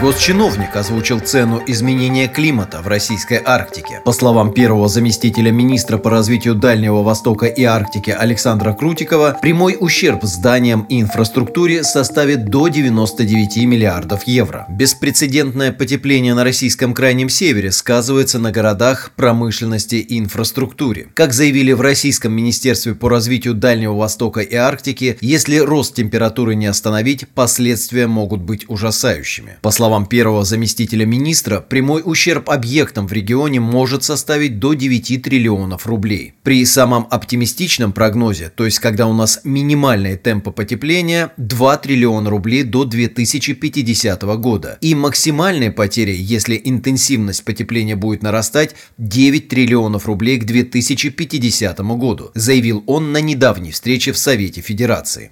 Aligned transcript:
Госчиновник 0.00 0.76
озвучил 0.76 1.20
цену 1.20 1.62
изменения 1.66 2.28
климата 2.28 2.82
в 2.82 2.86
российской 2.86 3.40
Арктике. 3.42 4.02
По 4.04 4.12
словам 4.12 4.52
первого 4.52 4.88
заместителя 4.88 5.50
министра 5.50 5.96
по 5.96 6.10
развитию 6.10 6.54
Дальнего 6.54 7.02
Востока 7.02 7.46
и 7.46 7.64
Арктики 7.64 8.10
Александра 8.10 8.74
Крутикова, 8.74 9.38
прямой 9.40 9.78
ущерб 9.80 10.22
зданиям 10.22 10.82
и 10.90 11.00
инфраструктуре 11.00 11.82
составит 11.82 12.50
до 12.50 12.68
99 12.68 13.64
миллиардов 13.64 14.24
евро. 14.24 14.66
Беспрецедентное 14.68 15.72
потепление 15.72 16.34
на 16.34 16.44
российском 16.44 16.92
крайнем 16.92 17.30
севере 17.30 17.72
сказывается 17.72 18.38
на 18.38 18.52
городах, 18.52 19.12
промышленности 19.16 19.96
и 19.96 20.18
инфраструктуре. 20.18 21.08
Как 21.14 21.32
заявили 21.32 21.72
в 21.72 21.80
Российском 21.80 22.34
министерстве 22.34 22.94
по 22.94 23.08
развитию 23.08 23.54
Дальнего 23.54 23.94
Востока 23.94 24.40
и 24.40 24.54
Арктики, 24.56 25.16
если 25.22 25.56
рост 25.56 25.94
температуры 25.94 26.54
не 26.54 26.66
остановить, 26.66 27.26
последствия 27.28 28.06
могут 28.06 28.42
быть 28.42 28.68
ужасающими. 28.68 29.56
По 29.62 29.70
словам 29.70 29.85
словам 29.86 30.06
первого 30.06 30.44
заместителя 30.44 31.06
министра, 31.06 31.60
прямой 31.60 32.02
ущерб 32.04 32.50
объектам 32.50 33.06
в 33.06 33.12
регионе 33.12 33.60
может 33.60 34.02
составить 34.02 34.58
до 34.58 34.74
9 34.74 35.22
триллионов 35.22 35.86
рублей. 35.86 36.34
При 36.42 36.64
самом 36.66 37.06
оптимистичном 37.08 37.92
прогнозе, 37.92 38.50
то 38.52 38.64
есть 38.64 38.80
когда 38.80 39.06
у 39.06 39.12
нас 39.12 39.42
минимальные 39.44 40.16
темпы 40.16 40.50
потепления, 40.50 41.30
2 41.36 41.76
триллиона 41.76 42.30
рублей 42.30 42.64
до 42.64 42.82
2050 42.82 44.22
года. 44.40 44.76
И 44.80 44.96
максимальные 44.96 45.70
потери, 45.70 46.16
если 46.18 46.60
интенсивность 46.64 47.44
потепления 47.44 47.94
будет 47.94 48.24
нарастать, 48.24 48.74
9 48.98 49.46
триллионов 49.46 50.06
рублей 50.06 50.38
к 50.38 50.46
2050 50.46 51.78
году, 51.96 52.32
заявил 52.34 52.82
он 52.88 53.12
на 53.12 53.20
недавней 53.20 53.70
встрече 53.70 54.10
в 54.10 54.18
Совете 54.18 54.62
Федерации. 54.62 55.30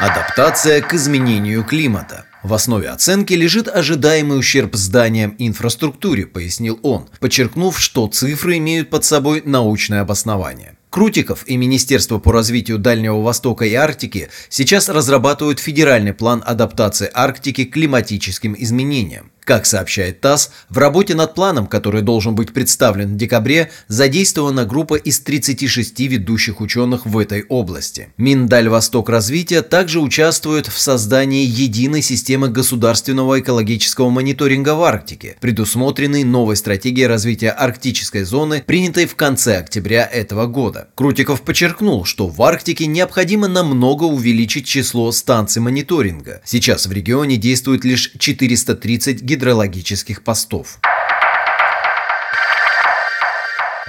Адаптация 0.00 0.80
к 0.80 0.94
изменению 0.94 1.62
климата. 1.62 2.24
В 2.42 2.54
основе 2.54 2.88
оценки 2.88 3.34
лежит 3.34 3.68
ожидаемый 3.68 4.38
ущерб 4.38 4.74
зданиям 4.74 5.32
и 5.32 5.46
инфраструктуре, 5.46 6.24
пояснил 6.24 6.80
он, 6.82 7.10
подчеркнув, 7.20 7.78
что 7.78 8.06
цифры 8.06 8.56
имеют 8.56 8.88
под 8.88 9.04
собой 9.04 9.42
научное 9.44 10.00
обоснование. 10.00 10.78
Крутиков 10.88 11.46
и 11.46 11.58
Министерство 11.58 12.18
по 12.18 12.32
развитию 12.32 12.78
Дальнего 12.78 13.20
Востока 13.20 13.66
и 13.66 13.74
Арктики 13.74 14.30
сейчас 14.48 14.88
разрабатывают 14.88 15.60
федеральный 15.60 16.14
план 16.14 16.42
адаптации 16.46 17.10
Арктики 17.12 17.66
к 17.66 17.74
климатическим 17.74 18.56
изменениям. 18.58 19.30
Как 19.50 19.66
сообщает 19.66 20.20
ТАСС, 20.20 20.52
в 20.68 20.78
работе 20.78 21.16
над 21.16 21.34
планом, 21.34 21.66
который 21.66 22.02
должен 22.02 22.36
быть 22.36 22.52
представлен 22.52 23.14
в 23.14 23.16
декабре, 23.16 23.72
задействована 23.88 24.64
группа 24.64 24.94
из 24.94 25.18
36 25.18 25.98
ведущих 26.02 26.60
ученых 26.60 27.04
в 27.04 27.18
этой 27.18 27.42
области. 27.48 28.10
Миндальвосток 28.16 29.08
развития 29.08 29.62
также 29.62 29.98
участвует 29.98 30.68
в 30.68 30.78
создании 30.78 31.44
единой 31.44 32.00
системы 32.00 32.48
государственного 32.48 33.40
экологического 33.40 34.08
мониторинга 34.08 34.76
в 34.76 34.84
Арктике, 34.84 35.36
предусмотренной 35.40 36.22
новой 36.22 36.54
стратегией 36.54 37.08
развития 37.08 37.50
арктической 37.50 38.22
зоны, 38.22 38.62
принятой 38.64 39.06
в 39.06 39.16
конце 39.16 39.56
октября 39.56 40.06
этого 40.06 40.46
года. 40.46 40.90
Крутиков 40.94 41.42
подчеркнул, 41.42 42.04
что 42.04 42.28
в 42.28 42.40
Арктике 42.40 42.86
необходимо 42.86 43.48
намного 43.48 44.04
увеличить 44.04 44.66
число 44.66 45.10
станций 45.10 45.60
мониторинга. 45.60 46.40
Сейчас 46.44 46.86
в 46.86 46.92
регионе 46.92 47.36
действует 47.36 47.84
лишь 47.84 48.12
430 48.16 49.22
гидрометрических 49.22 49.39
гидрологических 49.40 50.22
постов. 50.22 50.78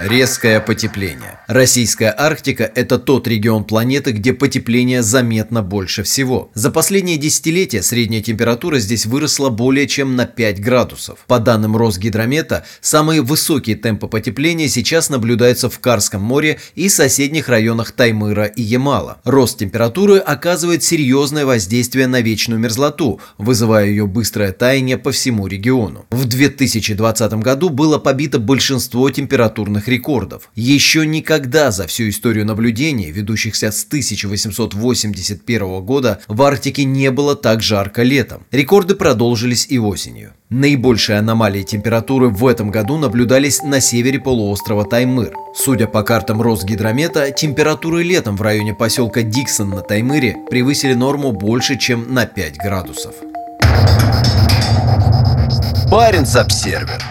Резкое 0.04 0.58
потепление. 0.58 1.38
Российская 1.46 2.12
Арктика– 2.18 2.64
это 2.74 2.98
тот 2.98 3.28
регион 3.28 3.62
планеты, 3.62 4.10
где 4.10 4.32
потепление 4.32 5.00
заметно 5.00 5.62
больше 5.62 6.02
всего. 6.02 6.50
За 6.54 6.72
последние 6.72 7.18
десятилетия 7.18 7.82
средняя 7.82 8.20
температура 8.20 8.80
здесь 8.80 9.06
выросла 9.06 9.48
более 9.48 9.86
чем 9.86 10.16
на 10.16 10.26
5 10.26 10.60
градусов. 10.60 11.20
По 11.28 11.38
данным 11.38 11.76
Росгидромета, 11.76 12.64
самые 12.80 13.22
высокие 13.22 13.76
темпы 13.76 14.08
потепления 14.08 14.66
сейчас 14.66 15.08
наблюдаются 15.08 15.70
в 15.70 15.78
Карском 15.78 16.20
море 16.20 16.58
и 16.74 16.88
соседних 16.88 17.48
районах 17.48 17.92
Таймыра 17.92 18.46
и 18.46 18.62
Ямала. 18.62 19.20
Рост 19.22 19.58
температуры 19.58 20.18
оказывает 20.18 20.82
серьезное 20.82 21.46
воздействие 21.46 22.08
на 22.08 22.22
вечную 22.22 22.58
мерзлоту, 22.58 23.20
вызывая 23.38 23.86
ее 23.86 24.08
быстрое 24.08 24.50
таяние 24.50 24.98
по 24.98 25.12
всему 25.12 25.46
региону. 25.46 26.06
В 26.10 26.24
2020 26.24 27.34
году 27.34 27.68
было 27.68 27.98
побито 27.98 28.40
большинство 28.40 29.08
температурных 29.08 29.91
рекордов. 29.92 30.50
Еще 30.54 31.06
никогда 31.06 31.70
за 31.70 31.86
всю 31.86 32.08
историю 32.08 32.46
наблюдений, 32.46 33.10
ведущихся 33.10 33.70
с 33.70 33.84
1881 33.84 35.80
года, 35.82 36.20
в 36.28 36.42
Арктике 36.42 36.84
не 36.84 37.10
было 37.10 37.36
так 37.36 37.62
жарко 37.62 38.02
летом. 38.02 38.44
Рекорды 38.50 38.94
продолжились 38.94 39.66
и 39.68 39.78
осенью. 39.78 40.32
Наибольшие 40.48 41.18
аномалии 41.18 41.62
температуры 41.62 42.28
в 42.28 42.46
этом 42.46 42.70
году 42.70 42.98
наблюдались 42.98 43.62
на 43.62 43.80
севере 43.80 44.18
полуострова 44.18 44.84
Таймыр. 44.84 45.34
Судя 45.54 45.86
по 45.86 46.02
картам 46.02 46.42
Росгидромета, 46.42 47.30
температуры 47.30 48.02
летом 48.02 48.36
в 48.36 48.42
районе 48.42 48.74
поселка 48.74 49.22
Диксон 49.22 49.70
на 49.70 49.80
Таймыре 49.80 50.36
превысили 50.50 50.94
норму 50.94 51.32
больше, 51.32 51.78
чем 51.78 52.12
на 52.12 52.26
5 52.26 52.56
градусов. 52.58 53.14
Баренц-Обсервер 55.90 57.02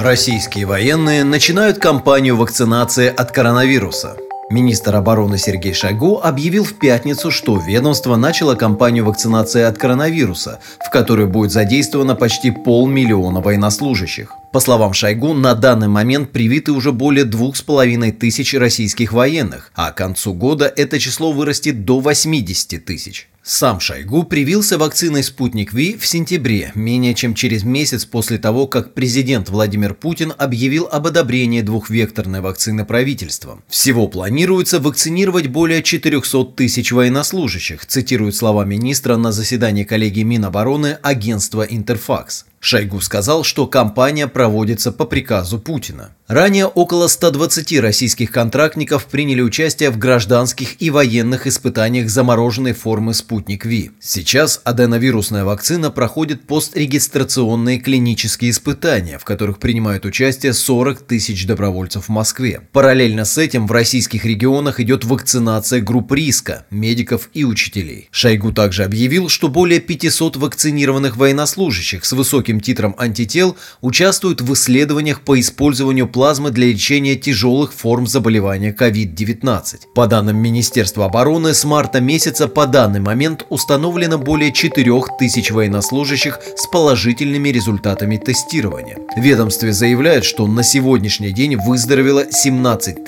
Российские 0.00 0.64
военные 0.64 1.24
начинают 1.24 1.76
кампанию 1.76 2.34
вакцинации 2.34 3.08
от 3.14 3.32
коронавируса. 3.32 4.16
Министр 4.48 4.96
обороны 4.96 5.36
Сергей 5.36 5.74
Шойгу 5.74 6.22
объявил 6.22 6.64
в 6.64 6.78
пятницу, 6.78 7.30
что 7.30 7.58
ведомство 7.58 8.16
начало 8.16 8.54
кампанию 8.54 9.04
вакцинации 9.04 9.60
от 9.60 9.76
коронавируса, 9.76 10.60
в 10.86 10.88
которой 10.88 11.26
будет 11.26 11.52
задействовано 11.52 12.14
почти 12.14 12.50
полмиллиона 12.50 13.42
военнослужащих. 13.42 14.32
По 14.54 14.60
словам 14.60 14.94
Шойгу, 14.94 15.34
на 15.34 15.54
данный 15.54 15.88
момент 15.88 16.32
привиты 16.32 16.72
уже 16.72 16.92
более 16.92 17.26
двух 17.26 17.56
с 17.56 17.60
половиной 17.60 18.10
тысяч 18.10 18.54
российских 18.54 19.12
военных, 19.12 19.70
а 19.74 19.90
к 19.92 19.98
концу 19.98 20.32
года 20.32 20.72
это 20.74 20.98
число 20.98 21.30
вырастет 21.30 21.84
до 21.84 22.00
80 22.00 22.82
тысяч. 22.86 23.29
Сам 23.42 23.80
Шойгу 23.80 24.24
привился 24.24 24.76
вакциной 24.76 25.22
«Спутник 25.22 25.72
Ви» 25.72 25.96
в 25.96 26.06
сентябре, 26.06 26.72
менее 26.74 27.14
чем 27.14 27.34
через 27.34 27.64
месяц 27.64 28.04
после 28.04 28.36
того, 28.36 28.66
как 28.66 28.92
президент 28.92 29.48
Владимир 29.48 29.94
Путин 29.94 30.34
объявил 30.36 30.86
об 30.92 31.06
одобрении 31.06 31.62
двухвекторной 31.62 32.42
вакцины 32.42 32.84
правительством. 32.84 33.64
Всего 33.66 34.08
планируется 34.08 34.78
вакцинировать 34.78 35.46
более 35.46 35.82
400 35.82 36.44
тысяч 36.54 36.92
военнослужащих, 36.92 37.86
цитирует 37.86 38.36
слова 38.36 38.66
министра 38.66 39.16
на 39.16 39.32
заседании 39.32 39.84
коллегии 39.84 40.22
Минобороны 40.22 40.98
агентства 41.02 41.62
«Интерфакс». 41.62 42.44
Шойгу 42.60 43.00
сказал, 43.00 43.42
что 43.42 43.66
кампания 43.66 44.28
проводится 44.28 44.92
по 44.92 45.06
приказу 45.06 45.58
Путина. 45.58 46.10
Ранее 46.28 46.66
около 46.66 47.08
120 47.08 47.80
российских 47.80 48.30
контрактников 48.30 49.06
приняли 49.06 49.40
участие 49.40 49.90
в 49.90 49.98
гражданских 49.98 50.80
и 50.80 50.90
военных 50.90 51.46
испытаниях 51.46 52.08
замороженной 52.10 52.74
формы 52.74 53.14
«Спутник 53.14 53.64
Ви». 53.64 53.90
Сейчас 53.98 54.60
аденовирусная 54.62 55.44
вакцина 55.44 55.90
проходит 55.90 56.46
пострегистрационные 56.46 57.80
клинические 57.80 58.50
испытания, 58.50 59.18
в 59.18 59.24
которых 59.24 59.58
принимают 59.58 60.04
участие 60.04 60.52
40 60.52 61.00
тысяч 61.00 61.46
добровольцев 61.46 62.04
в 62.04 62.10
Москве. 62.10 62.60
Параллельно 62.72 63.24
с 63.24 63.38
этим 63.38 63.66
в 63.66 63.72
российских 63.72 64.24
регионах 64.26 64.80
идет 64.80 65.04
вакцинация 65.04 65.80
групп 65.80 66.12
риска, 66.12 66.66
медиков 66.70 67.30
и 67.32 67.44
учителей. 67.44 68.08
Шойгу 68.12 68.52
также 68.52 68.84
объявил, 68.84 69.30
что 69.30 69.48
более 69.48 69.80
500 69.80 70.36
вакцинированных 70.36 71.16
военнослужащих 71.16 72.04
с 72.04 72.12
высоким 72.12 72.49
титром 72.58 72.96
антител 72.98 73.56
участвуют 73.82 74.40
в 74.40 74.52
исследованиях 74.54 75.20
по 75.20 75.38
использованию 75.38 76.08
плазмы 76.08 76.50
для 76.50 76.66
лечения 76.66 77.14
тяжелых 77.14 77.72
форм 77.72 78.06
заболевания 78.06 78.74
COVID-19. 78.76 79.92
По 79.94 80.06
данным 80.06 80.38
Министерства 80.38 81.04
обороны, 81.04 81.54
с 81.54 81.64
марта 81.64 82.00
месяца 82.00 82.48
по 82.48 82.66
данный 82.66 83.00
момент 83.00 83.46
установлено 83.50 84.18
более 84.18 84.52
4000 84.52 85.52
военнослужащих 85.52 86.40
с 86.56 86.66
положительными 86.66 87.50
результатами 87.50 88.16
тестирования. 88.16 88.96
Ведомстве 89.16 89.72
заявляют, 89.72 90.24
что 90.24 90.46
на 90.46 90.62
сегодняшний 90.62 91.32
день 91.32 91.56
выздоровело 91.56 92.24
17 92.30 93.04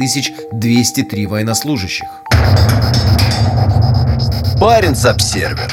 203 0.53 1.27
военнослужащих. 1.27 2.07
Баренц-Обсервер 4.61 5.73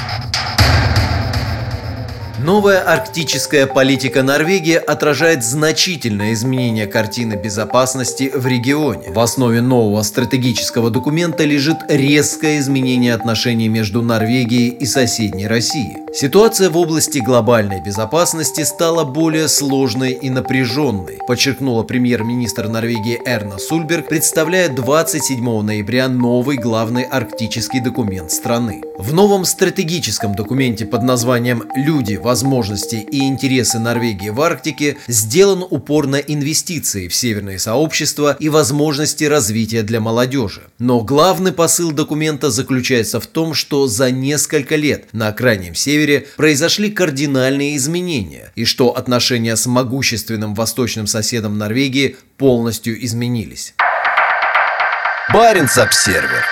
Новая 2.50 2.81
арктическая 2.81 3.68
политика 3.68 4.24
Норвегии 4.24 4.74
отражает 4.74 5.44
значительное 5.44 6.34
изменение 6.34 6.88
картины 6.88 7.36
безопасности 7.36 8.31
в 8.34 8.48
регионе. 8.48 9.12
В 9.12 9.19
основе 9.19 9.62
нового 9.62 10.01
стратегического 10.01 10.90
документа 10.90 11.44
лежит 11.44 11.78
резкое 11.88 12.57
изменение 12.57 13.13
отношений 13.13 13.69
между 13.69 14.01
Норвегией 14.01 14.69
и 14.69 14.88
соседней 14.88 15.46
Россией. 15.46 15.98
Ситуация 16.12 16.72
в 16.72 16.78
области 16.78 17.19
глобальной 17.19 17.81
безопасности 17.81 18.63
стала 18.63 19.04
более 19.04 19.48
сложной 19.48 20.13
и 20.13 20.31
напряженной, 20.31 21.19
подчеркнула 21.28 21.84
премьер-министр 21.84 22.68
Норвегии 22.68 23.22
Эрна 23.28 23.60
Сульберг, 23.60 24.07
представляя 24.07 24.69
27 24.69 25.62
ноября 25.62 26.07
новый 26.10 26.57
главный 26.57 27.04
арктический 27.04 27.80
документ 27.80 28.31
страны. 28.31 28.81
В 28.98 29.13
новом 29.13 29.46
стратегическом 29.46 30.34
документе 30.34 30.88
под 30.88 31.04
названием 31.04 31.63
«Люди 31.75 32.16
в 32.16 32.28
возможности 32.39 33.06
и 33.12 33.27
интересы 33.27 33.80
Норвегии 33.80 34.30
в 34.30 34.39
Арктике 34.39 34.95
сделан 35.09 35.62
упор 35.69 36.07
на 36.07 36.15
инвестиции 36.15 37.09
в 37.09 37.13
северные 37.13 37.59
сообщества 37.59 38.38
и 38.39 38.47
возможности 38.47 39.25
развития 39.25 39.83
для 39.83 40.00
молодежи. 40.00 40.62
Но 40.80 41.01
главный 41.01 41.51
посыл 41.51 41.91
документа 41.91 42.50
заключается 42.50 43.19
в 43.19 43.27
том, 43.27 43.53
что 43.53 43.88
за 43.88 44.09
несколько 44.09 44.77
лет 44.77 45.09
на 45.12 45.33
Крайнем 45.33 45.75
Севере 45.75 46.27
произошли 46.38 46.89
кардинальные 46.89 47.75
изменения 47.75 48.53
и 48.56 48.63
что 48.63 48.95
отношения 48.95 49.57
с 49.57 49.65
могущественным 49.65 50.53
восточным 50.56 51.07
соседом 51.07 51.57
Норвегии 51.57 52.15
полностью 52.38 53.03
изменились. 53.03 53.74
Баренц-Обсервер 55.33 56.45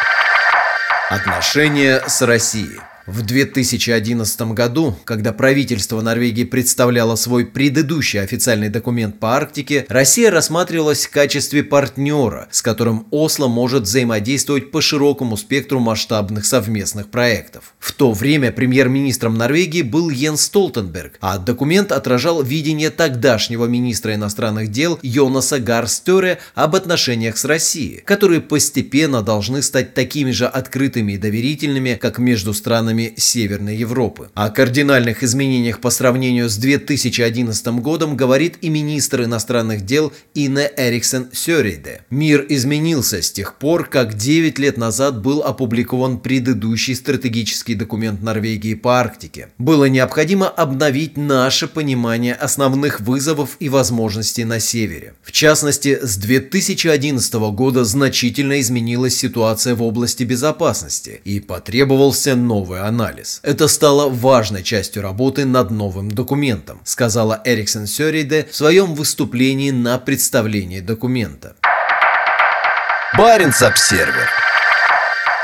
Отношения 1.09 2.03
с 2.05 2.21
Россией 2.23 2.81
в 3.07 3.21
2011 3.21 4.41
году, 4.51 4.95
когда 5.05 5.31
правительство 5.31 6.01
Норвегии 6.01 6.43
представляло 6.43 7.15
свой 7.15 7.45
предыдущий 7.45 8.21
официальный 8.21 8.67
документ 8.67 9.19
по 9.19 9.35
Арктике, 9.35 9.85
Россия 9.87 10.29
рассматривалась 10.29 11.05
в 11.05 11.11
качестве 11.11 11.63
партнера, 11.63 12.49
с 12.51 12.61
которым 12.61 13.07
Осло 13.11 13.47
может 13.47 13.83
взаимодействовать 13.83 14.71
по 14.71 14.81
широкому 14.81 15.37
спектру 15.37 15.79
масштабных 15.79 16.45
совместных 16.45 17.07
проектов. 17.07 17.73
В 17.79 17.93
то 17.93 18.11
время 18.11 18.51
премьер-министром 18.51 19.35
Норвегии 19.35 19.83
был 19.83 20.09
Йен 20.09 20.35
Столтенберг, 20.35 21.17
а 21.21 21.37
документ 21.37 21.93
отражал 21.93 22.43
видение 22.43 22.89
тогдашнего 22.89 23.65
министра 23.65 24.15
иностранных 24.15 24.69
дел 24.69 24.99
Йонаса 25.01 25.59
Гарстере 25.59 26.39
об 26.55 26.75
отношениях 26.75 27.37
с 27.37 27.45
Россией, 27.45 28.01
которые 28.01 28.41
постепенно 28.41 29.21
должны 29.21 29.61
стать 29.61 29.93
такими 29.93 30.31
же 30.31 30.45
открытыми 30.45 31.13
и 31.13 31.17
доверительными, 31.17 31.97
как 32.01 32.17
между 32.19 32.53
странами 32.53 32.96
странами 32.97 33.13
Северной 33.17 33.75
Европы. 33.75 34.29
О 34.33 34.49
кардинальных 34.49 35.23
изменениях 35.23 35.79
по 35.79 35.89
сравнению 35.89 36.49
с 36.49 36.57
2011 36.57 37.67
годом 37.81 38.17
говорит 38.17 38.57
и 38.61 38.69
министр 38.69 39.23
иностранных 39.23 39.85
дел 39.85 40.11
Инне 40.33 40.71
Эриксен 40.75 41.27
Сёрейде. 41.31 42.01
Мир 42.09 42.45
изменился 42.49 43.21
с 43.21 43.31
тех 43.31 43.55
пор, 43.55 43.87
как 43.87 44.15
9 44.15 44.59
лет 44.59 44.77
назад 44.77 45.21
был 45.21 45.41
опубликован 45.41 46.19
предыдущий 46.19 46.95
стратегический 46.95 47.75
документ 47.75 48.21
Норвегии 48.21 48.73
по 48.73 48.99
Арктике. 48.99 49.49
Было 49.57 49.85
необходимо 49.85 50.47
обновить 50.47 51.17
наше 51.17 51.67
понимание 51.67 52.33
основных 52.33 53.01
вызовов 53.01 53.57
и 53.59 53.69
возможностей 53.69 54.45
на 54.45 54.59
Севере. 54.59 55.13
В 55.21 55.31
частности, 55.31 55.99
с 56.01 56.17
2011 56.17 57.33
года 57.33 57.85
значительно 57.85 58.59
изменилась 58.59 59.15
ситуация 59.15 59.75
в 59.75 59.83
области 59.83 60.23
безопасности 60.23 61.21
и 61.25 61.39
потребовался 61.39 62.35
новый 62.35 62.86
анализ. 62.87 63.39
Это 63.43 63.67
стало 63.67 64.09
важной 64.09 64.63
частью 64.63 65.03
работы 65.03 65.45
над 65.45 65.71
новым 65.71 66.09
документом, 66.09 66.81
сказала 66.83 67.41
Эриксон 67.45 67.87
Сёриде 67.87 68.47
в 68.49 68.55
своем 68.55 68.95
выступлении 68.95 69.71
на 69.71 69.97
представлении 69.99 70.79
документа. 70.79 71.55
Баренц-Обсервер 73.17 74.29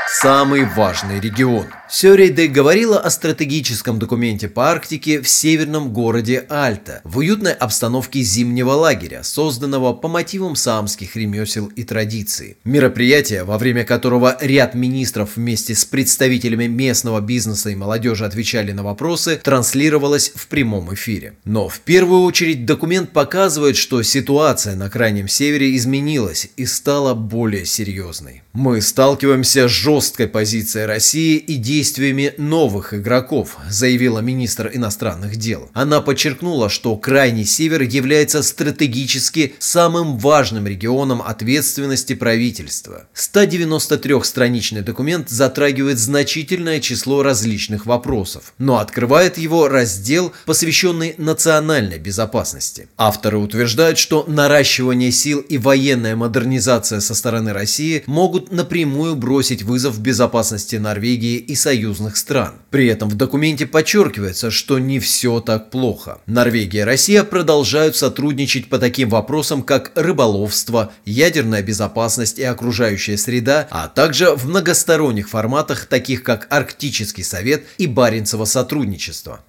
Самый 0.06 0.64
важный 0.64 1.20
регион– 1.20 1.66
Сёрейде 1.96 2.48
говорила 2.48 2.98
о 2.98 3.08
стратегическом 3.08 4.00
документе 4.00 4.48
по 4.48 4.68
Арктике 4.68 5.20
в 5.20 5.28
северном 5.28 5.92
городе 5.92 6.44
Альта, 6.48 7.00
в 7.04 7.18
уютной 7.18 7.52
обстановке 7.52 8.20
зимнего 8.22 8.72
лагеря, 8.72 9.22
созданного 9.22 9.92
по 9.92 10.08
мотивам 10.08 10.56
самских 10.56 11.14
ремесел 11.14 11.66
и 11.66 11.84
традиций. 11.84 12.56
Мероприятие, 12.64 13.44
во 13.44 13.58
время 13.58 13.84
которого 13.84 14.36
ряд 14.40 14.74
министров 14.74 15.36
вместе 15.36 15.76
с 15.76 15.84
представителями 15.84 16.66
местного 16.66 17.20
бизнеса 17.20 17.70
и 17.70 17.76
молодежи 17.76 18.24
отвечали 18.24 18.72
на 18.72 18.82
вопросы, 18.82 19.40
транслировалось 19.40 20.32
в 20.34 20.48
прямом 20.48 20.92
эфире. 20.94 21.34
Но 21.44 21.68
в 21.68 21.78
первую 21.78 22.22
очередь 22.22 22.66
документ 22.66 23.12
показывает, 23.12 23.76
что 23.76 24.02
ситуация 24.02 24.74
на 24.74 24.90
Крайнем 24.90 25.28
Севере 25.28 25.76
изменилась 25.76 26.48
и 26.56 26.66
стала 26.66 27.14
более 27.14 27.64
серьезной. 27.64 28.42
Мы 28.52 28.80
сталкиваемся 28.82 29.68
с 29.68 29.70
жесткой 29.70 30.26
позицией 30.26 30.86
России 30.86 31.36
и 31.36 31.54
действиями 31.54 31.83
действиями 31.84 32.32
новых 32.38 32.94
игроков, 32.94 33.58
заявила 33.68 34.20
министр 34.20 34.70
иностранных 34.72 35.36
дел. 35.36 35.68
Она 35.74 36.00
подчеркнула, 36.00 36.70
что 36.70 36.96
Крайний 36.96 37.44
Север 37.44 37.82
является 37.82 38.42
стратегически 38.42 39.54
самым 39.58 40.16
важным 40.16 40.66
регионом 40.66 41.20
ответственности 41.20 42.14
правительства. 42.14 43.06
193-страничный 43.14 44.80
документ 44.80 45.28
затрагивает 45.28 45.98
значительное 45.98 46.80
число 46.80 47.22
различных 47.22 47.84
вопросов, 47.84 48.54
но 48.56 48.78
открывает 48.78 49.36
его 49.36 49.68
раздел, 49.68 50.32
посвященный 50.46 51.14
национальной 51.18 51.98
безопасности. 51.98 52.88
Авторы 52.96 53.36
утверждают, 53.36 53.98
что 53.98 54.24
наращивание 54.26 55.12
сил 55.12 55.40
и 55.40 55.58
военная 55.58 56.16
модернизация 56.16 57.00
со 57.00 57.14
стороны 57.14 57.52
России 57.52 58.04
могут 58.06 58.52
напрямую 58.52 59.16
бросить 59.16 59.62
вызов 59.62 60.00
безопасности 60.00 60.76
Норвегии 60.76 61.36
и 61.36 61.54
союзных 61.64 62.18
стран. 62.18 62.56
При 62.70 62.86
этом 62.86 63.08
в 63.08 63.14
документе 63.14 63.66
подчеркивается, 63.66 64.50
что 64.50 64.78
не 64.78 64.98
все 64.98 65.40
так 65.40 65.70
плохо. 65.70 66.18
Норвегия 66.26 66.80
и 66.80 66.84
Россия 66.84 67.24
продолжают 67.24 67.96
сотрудничать 67.96 68.68
по 68.68 68.78
таким 68.78 69.08
вопросам, 69.08 69.62
как 69.62 69.92
рыболовство, 69.94 70.92
ядерная 71.06 71.62
безопасность 71.62 72.38
и 72.38 72.44
окружающая 72.44 73.16
среда, 73.16 73.66
а 73.70 73.88
также 73.88 74.36
в 74.36 74.46
многосторонних 74.46 75.30
форматах, 75.30 75.86
таких 75.86 76.22
как 76.22 76.46
Арктический 76.50 77.24
совет 77.24 77.64
и 77.78 77.86
Баренцево 77.86 78.44
сотрудничество. 78.44 79.40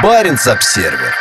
Баренц-Обсервер 0.00 1.12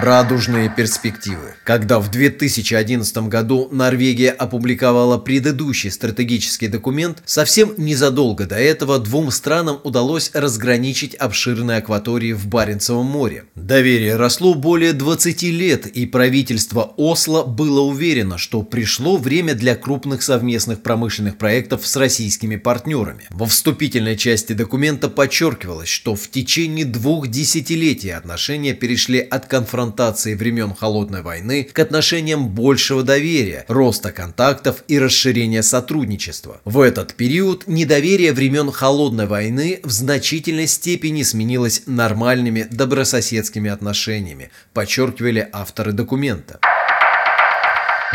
Радужные 0.00 0.72
перспективы. 0.76 1.56
Когда 1.64 1.98
в 1.98 2.08
2011 2.08 3.18
году 3.26 3.68
Норвегия 3.72 4.30
опубликовала 4.30 5.18
предыдущий 5.18 5.90
стратегический 5.90 6.68
документ, 6.68 7.20
совсем 7.26 7.74
незадолго 7.76 8.46
до 8.46 8.54
этого 8.54 9.00
двум 9.00 9.32
странам 9.32 9.80
удалось 9.82 10.30
разграничить 10.34 11.16
обширные 11.16 11.78
акватории 11.78 12.32
в 12.32 12.46
Баренцевом 12.46 13.06
море. 13.06 13.46
Доверие 13.56 14.14
росло 14.14 14.54
более 14.54 14.92
20 14.92 15.42
лет, 15.42 15.88
и 15.88 16.06
правительство 16.06 16.94
Осло 16.96 17.42
было 17.42 17.80
уверено, 17.80 18.38
что 18.38 18.62
пришло 18.62 19.16
время 19.16 19.54
для 19.54 19.74
крупных 19.74 20.22
совместных 20.22 20.80
промышленных 20.80 21.38
проектов 21.38 21.84
с 21.84 21.96
российскими 21.96 22.54
партнерами. 22.54 23.24
Во 23.30 23.46
вступительной 23.46 24.16
части 24.16 24.52
документа 24.52 25.08
подчеркивалось, 25.08 25.88
что 25.88 26.14
в 26.14 26.30
течение 26.30 26.84
двух 26.84 27.26
десятилетий 27.26 28.10
отношения 28.10 28.74
перешли 28.74 29.18
от 29.18 29.46
конфронтации 29.46 29.87
конфронтации 29.88 30.34
времен 30.34 30.74
Холодной 30.74 31.22
войны 31.22 31.64
к 31.64 31.78
отношениям 31.78 32.48
большего 32.48 33.02
доверия, 33.02 33.64
роста 33.68 34.12
контактов 34.12 34.84
и 34.88 34.98
расширения 34.98 35.62
сотрудничества. 35.62 36.60
В 36.64 36.80
этот 36.80 37.14
период 37.14 37.66
недоверие 37.66 38.32
времен 38.32 38.70
Холодной 38.70 39.26
войны 39.26 39.80
в 39.82 39.90
значительной 39.90 40.66
степени 40.66 41.22
сменилось 41.22 41.82
нормальными 41.86 42.66
добрососедскими 42.70 43.70
отношениями, 43.70 44.50
подчеркивали 44.74 45.48
авторы 45.52 45.92
документа. 45.92 46.58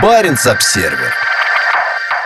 Баренц-Обсервер 0.01 1.32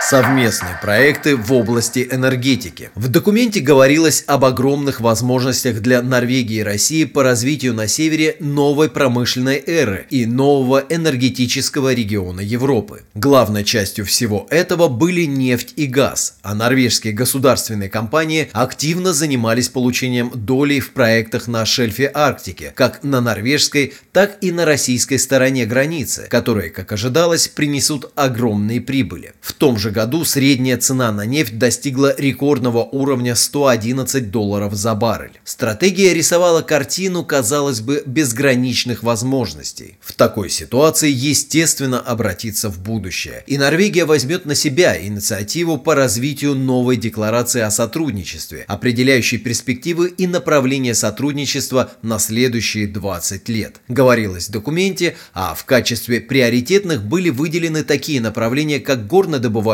Совместные 0.00 0.78
проекты 0.80 1.36
в 1.36 1.52
области 1.52 2.08
энергетики. 2.10 2.90
В 2.94 3.08
документе 3.08 3.58
говорилось 3.58 4.22
об 4.28 4.44
огромных 4.44 5.00
возможностях 5.00 5.80
для 5.80 6.02
Норвегии 6.02 6.58
и 6.58 6.62
России 6.62 7.04
по 7.04 7.24
развитию 7.24 7.74
на 7.74 7.88
севере 7.88 8.36
новой 8.38 8.90
промышленной 8.90 9.62
эры 9.66 10.06
и 10.08 10.24
нового 10.24 10.84
энергетического 10.88 11.92
региона 11.92 12.40
Европы. 12.40 13.02
Главной 13.14 13.64
частью 13.64 14.06
всего 14.06 14.46
этого 14.50 14.86
были 14.86 15.24
нефть 15.24 15.74
и 15.74 15.86
газ, 15.86 16.38
а 16.42 16.54
норвежские 16.54 17.12
государственные 17.12 17.90
компании 17.90 18.48
активно 18.52 19.12
занимались 19.12 19.68
получением 19.68 20.30
долей 20.32 20.78
в 20.78 20.92
проектах 20.92 21.48
на 21.48 21.66
шельфе 21.66 22.10
Арктики, 22.14 22.72
как 22.76 23.02
на 23.02 23.20
норвежской, 23.20 23.94
так 24.12 24.38
и 24.42 24.52
на 24.52 24.64
российской 24.64 25.18
стороне 25.18 25.66
границы, 25.66 26.28
которые, 26.30 26.70
как 26.70 26.92
ожидалось, 26.92 27.48
принесут 27.48 28.12
огромные 28.14 28.80
прибыли. 28.80 29.34
В 29.40 29.52
том 29.52 29.76
же 29.76 29.87
же 29.88 29.90
году 29.90 30.24
средняя 30.24 30.76
цена 30.76 31.10
на 31.12 31.24
нефть 31.24 31.58
достигла 31.58 32.14
рекордного 32.18 32.84
уровня 32.84 33.34
111 33.34 34.30
долларов 34.30 34.74
за 34.74 34.94
баррель. 34.94 35.40
Стратегия 35.44 36.12
рисовала 36.14 36.62
картину, 36.62 37.24
казалось 37.24 37.80
бы, 37.80 38.02
безграничных 38.04 39.02
возможностей. 39.02 39.98
В 40.00 40.12
такой 40.12 40.50
ситуации 40.50 41.10
естественно 41.10 42.00
обратиться 42.00 42.68
в 42.68 42.80
будущее. 42.80 43.44
И 43.46 43.56
Норвегия 43.56 44.04
возьмет 44.04 44.44
на 44.44 44.54
себя 44.54 45.00
инициативу 45.00 45.78
по 45.78 45.94
развитию 45.94 46.54
новой 46.54 46.96
декларации 46.96 47.62
о 47.62 47.70
сотрудничестве, 47.70 48.64
определяющей 48.68 49.38
перспективы 49.38 50.08
и 50.08 50.26
направление 50.26 50.94
сотрудничества 50.94 51.92
на 52.02 52.18
следующие 52.18 52.86
20 52.86 53.48
лет. 53.48 53.80
Говорилось 53.88 54.48
в 54.48 54.52
документе, 54.52 55.16
а 55.32 55.54
в 55.54 55.64
качестве 55.64 56.20
приоритетных 56.20 57.02
были 57.02 57.30
выделены 57.30 57.84
такие 57.84 58.20
направления, 58.20 58.80
как 58.80 59.06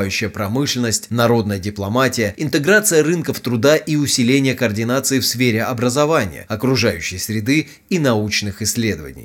горнодобывающая 0.04 0.28
промышленность, 0.28 1.10
народная 1.10 1.58
дипломатия, 1.58 2.34
интеграция 2.36 3.02
рынков 3.02 3.40
труда 3.40 3.76
и 3.76 3.96
усиление 3.96 4.54
координации 4.54 5.18
в 5.18 5.26
сфере 5.26 5.62
образования, 5.62 6.44
окружающей 6.48 7.18
среды 7.18 7.68
и 7.88 7.98
научных 7.98 8.62
исследований. 8.62 9.24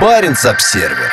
Баренц-обсервер 0.00 1.12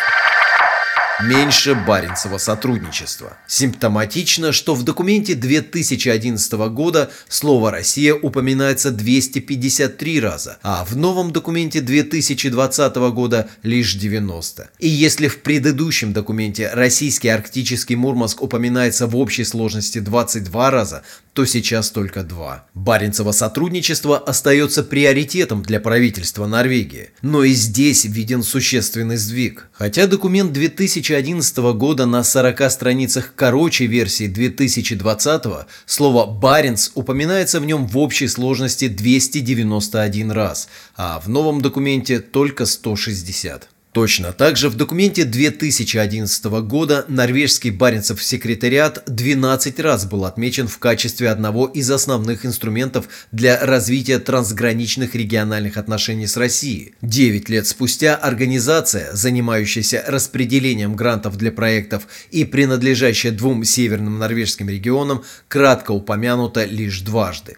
меньше 1.23 1.75
Баренцева 1.75 2.37
сотрудничества. 2.37 3.37
Симптоматично, 3.47 4.51
что 4.51 4.75
в 4.75 4.83
документе 4.83 5.35
2011 5.35 6.53
года 6.69 7.11
слово 7.27 7.71
«Россия» 7.71 8.13
упоминается 8.13 8.91
253 8.91 10.19
раза, 10.19 10.57
а 10.63 10.85
в 10.85 10.95
новом 10.95 11.31
документе 11.31 11.81
2020 11.81 12.95
года 13.13 13.49
лишь 13.63 13.93
90. 13.93 14.69
И 14.79 14.87
если 14.87 15.27
в 15.27 15.41
предыдущем 15.41 16.13
документе 16.13 16.69
российский 16.73 17.29
арктический 17.29 17.95
Мурманск 17.95 18.41
упоминается 18.41 19.07
в 19.07 19.15
общей 19.15 19.43
сложности 19.43 19.99
22 19.99 20.71
раза, 20.71 21.03
то 21.33 21.45
сейчас 21.45 21.91
только 21.91 22.23
два. 22.23 22.65
Баренцево 22.73 23.31
сотрудничество 23.31 24.17
остается 24.17 24.83
приоритетом 24.83 25.63
для 25.63 25.79
правительства 25.79 26.45
Норвегии. 26.45 27.11
Но 27.21 27.43
и 27.43 27.53
здесь 27.53 28.05
виден 28.05 28.43
существенный 28.43 29.17
сдвиг. 29.17 29.69
Хотя 29.71 30.07
документ 30.07 30.51
2011 30.51 31.57
года 31.75 32.05
на 32.05 32.23
40 32.23 32.71
страницах 32.71 33.33
короче 33.35 33.85
версии 33.85 34.27
2020, 34.27 35.43
слово 35.85 36.25
«Баренц» 36.25 36.91
упоминается 36.95 37.59
в 37.59 37.65
нем 37.65 37.87
в 37.87 37.97
общей 37.97 38.27
сложности 38.27 38.87
291 38.87 40.31
раз, 40.31 40.67
а 40.95 41.19
в 41.19 41.29
новом 41.29 41.61
документе 41.61 42.19
только 42.19 42.65
160. 42.65 43.69
Точно 43.93 44.31
так 44.31 44.55
же 44.55 44.69
в 44.69 44.75
документе 44.75 45.25
2011 45.25 46.45
года 46.63 47.03
норвежский 47.09 47.71
Баренцев 47.71 48.23
секретариат 48.23 49.03
12 49.07 49.79
раз 49.81 50.05
был 50.05 50.23
отмечен 50.23 50.69
в 50.69 50.79
качестве 50.79 51.29
одного 51.29 51.67
из 51.67 51.91
основных 51.91 52.45
инструментов 52.45 53.09
для 53.33 53.59
развития 53.59 54.19
трансграничных 54.19 55.13
региональных 55.13 55.75
отношений 55.75 56.27
с 56.27 56.37
Россией. 56.37 56.95
Девять 57.01 57.49
лет 57.49 57.67
спустя 57.67 58.15
организация, 58.15 59.13
занимающаяся 59.13 60.05
распределением 60.07 60.95
грантов 60.95 61.35
для 61.35 61.51
проектов 61.51 62.03
и 62.29 62.45
принадлежащая 62.45 63.31
двум 63.31 63.65
северным 63.65 64.19
норвежским 64.19 64.69
регионам, 64.69 65.25
кратко 65.49 65.91
упомянута 65.91 66.63
лишь 66.63 67.01
дважды. 67.01 67.57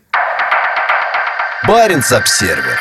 Баренц-обсервер 1.67 2.79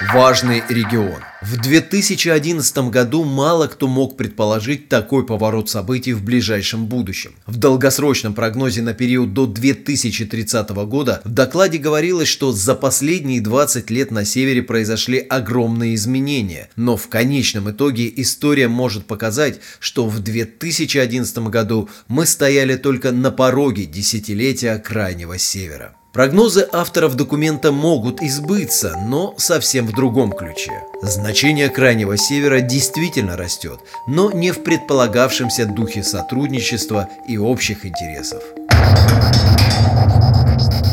Важный 0.00 0.62
регион. 0.68 1.16
В 1.42 1.60
2011 1.60 2.78
году 2.88 3.24
мало 3.24 3.66
кто 3.66 3.88
мог 3.88 4.16
предположить 4.16 4.88
такой 4.88 5.26
поворот 5.26 5.70
событий 5.70 6.12
в 6.12 6.22
ближайшем 6.22 6.86
будущем. 6.86 7.32
В 7.46 7.56
долгосрочном 7.56 8.32
прогнозе 8.32 8.80
на 8.80 8.94
период 8.94 9.34
до 9.34 9.46
2030 9.46 10.70
года 10.86 11.20
в 11.24 11.30
докладе 11.30 11.78
говорилось, 11.78 12.28
что 12.28 12.52
за 12.52 12.76
последние 12.76 13.40
20 13.40 13.90
лет 13.90 14.12
на 14.12 14.24
севере 14.24 14.62
произошли 14.62 15.18
огромные 15.18 15.96
изменения, 15.96 16.70
но 16.76 16.96
в 16.96 17.08
конечном 17.08 17.68
итоге 17.72 18.08
история 18.20 18.68
может 18.68 19.04
показать, 19.04 19.58
что 19.80 20.06
в 20.08 20.20
2011 20.20 21.38
году 21.48 21.88
мы 22.06 22.24
стояли 22.24 22.76
только 22.76 23.10
на 23.10 23.32
пороге 23.32 23.84
десятилетия 23.84 24.78
Крайнего 24.78 25.38
Севера. 25.38 25.97
Прогнозы 26.12 26.66
авторов 26.72 27.16
документа 27.16 27.70
могут 27.70 28.22
избыться, 28.22 28.96
но 29.06 29.34
совсем 29.36 29.86
в 29.86 29.92
другом 29.92 30.32
ключе. 30.32 30.72
Значение 31.02 31.68
Крайнего 31.68 32.16
Севера 32.16 32.60
действительно 32.60 33.36
растет, 33.36 33.80
но 34.06 34.32
не 34.32 34.52
в 34.52 34.64
предполагавшемся 34.64 35.66
духе 35.66 36.02
сотрудничества 36.02 37.10
и 37.28 37.36
общих 37.36 37.84
интересов. 37.84 38.42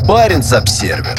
Баренц-обсервер 0.06 1.18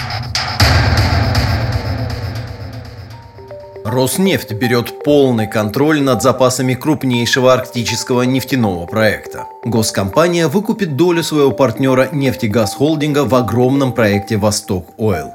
Роснефть 3.88 4.51
берет 4.51 5.01
полный 5.06 5.48
контроль 5.48 6.01
над 6.01 6.22
запасами 6.22 6.74
крупнейшего 6.74 7.53
арктического 7.53 8.24
нефтяного 8.24 8.86
проекта. 8.86 9.46
Госкомпания 9.63 10.50
выкупит 10.50 10.98
долю 10.98 11.24
своего 11.24 11.51
партнера 11.51 12.10
нефтегаз 12.12 12.75
холдинга 12.75 13.24
в 13.24 13.34
огромном 13.34 13.94
проекте 13.94 14.36
«Восток 14.36 14.94
Ойл». 14.98 15.32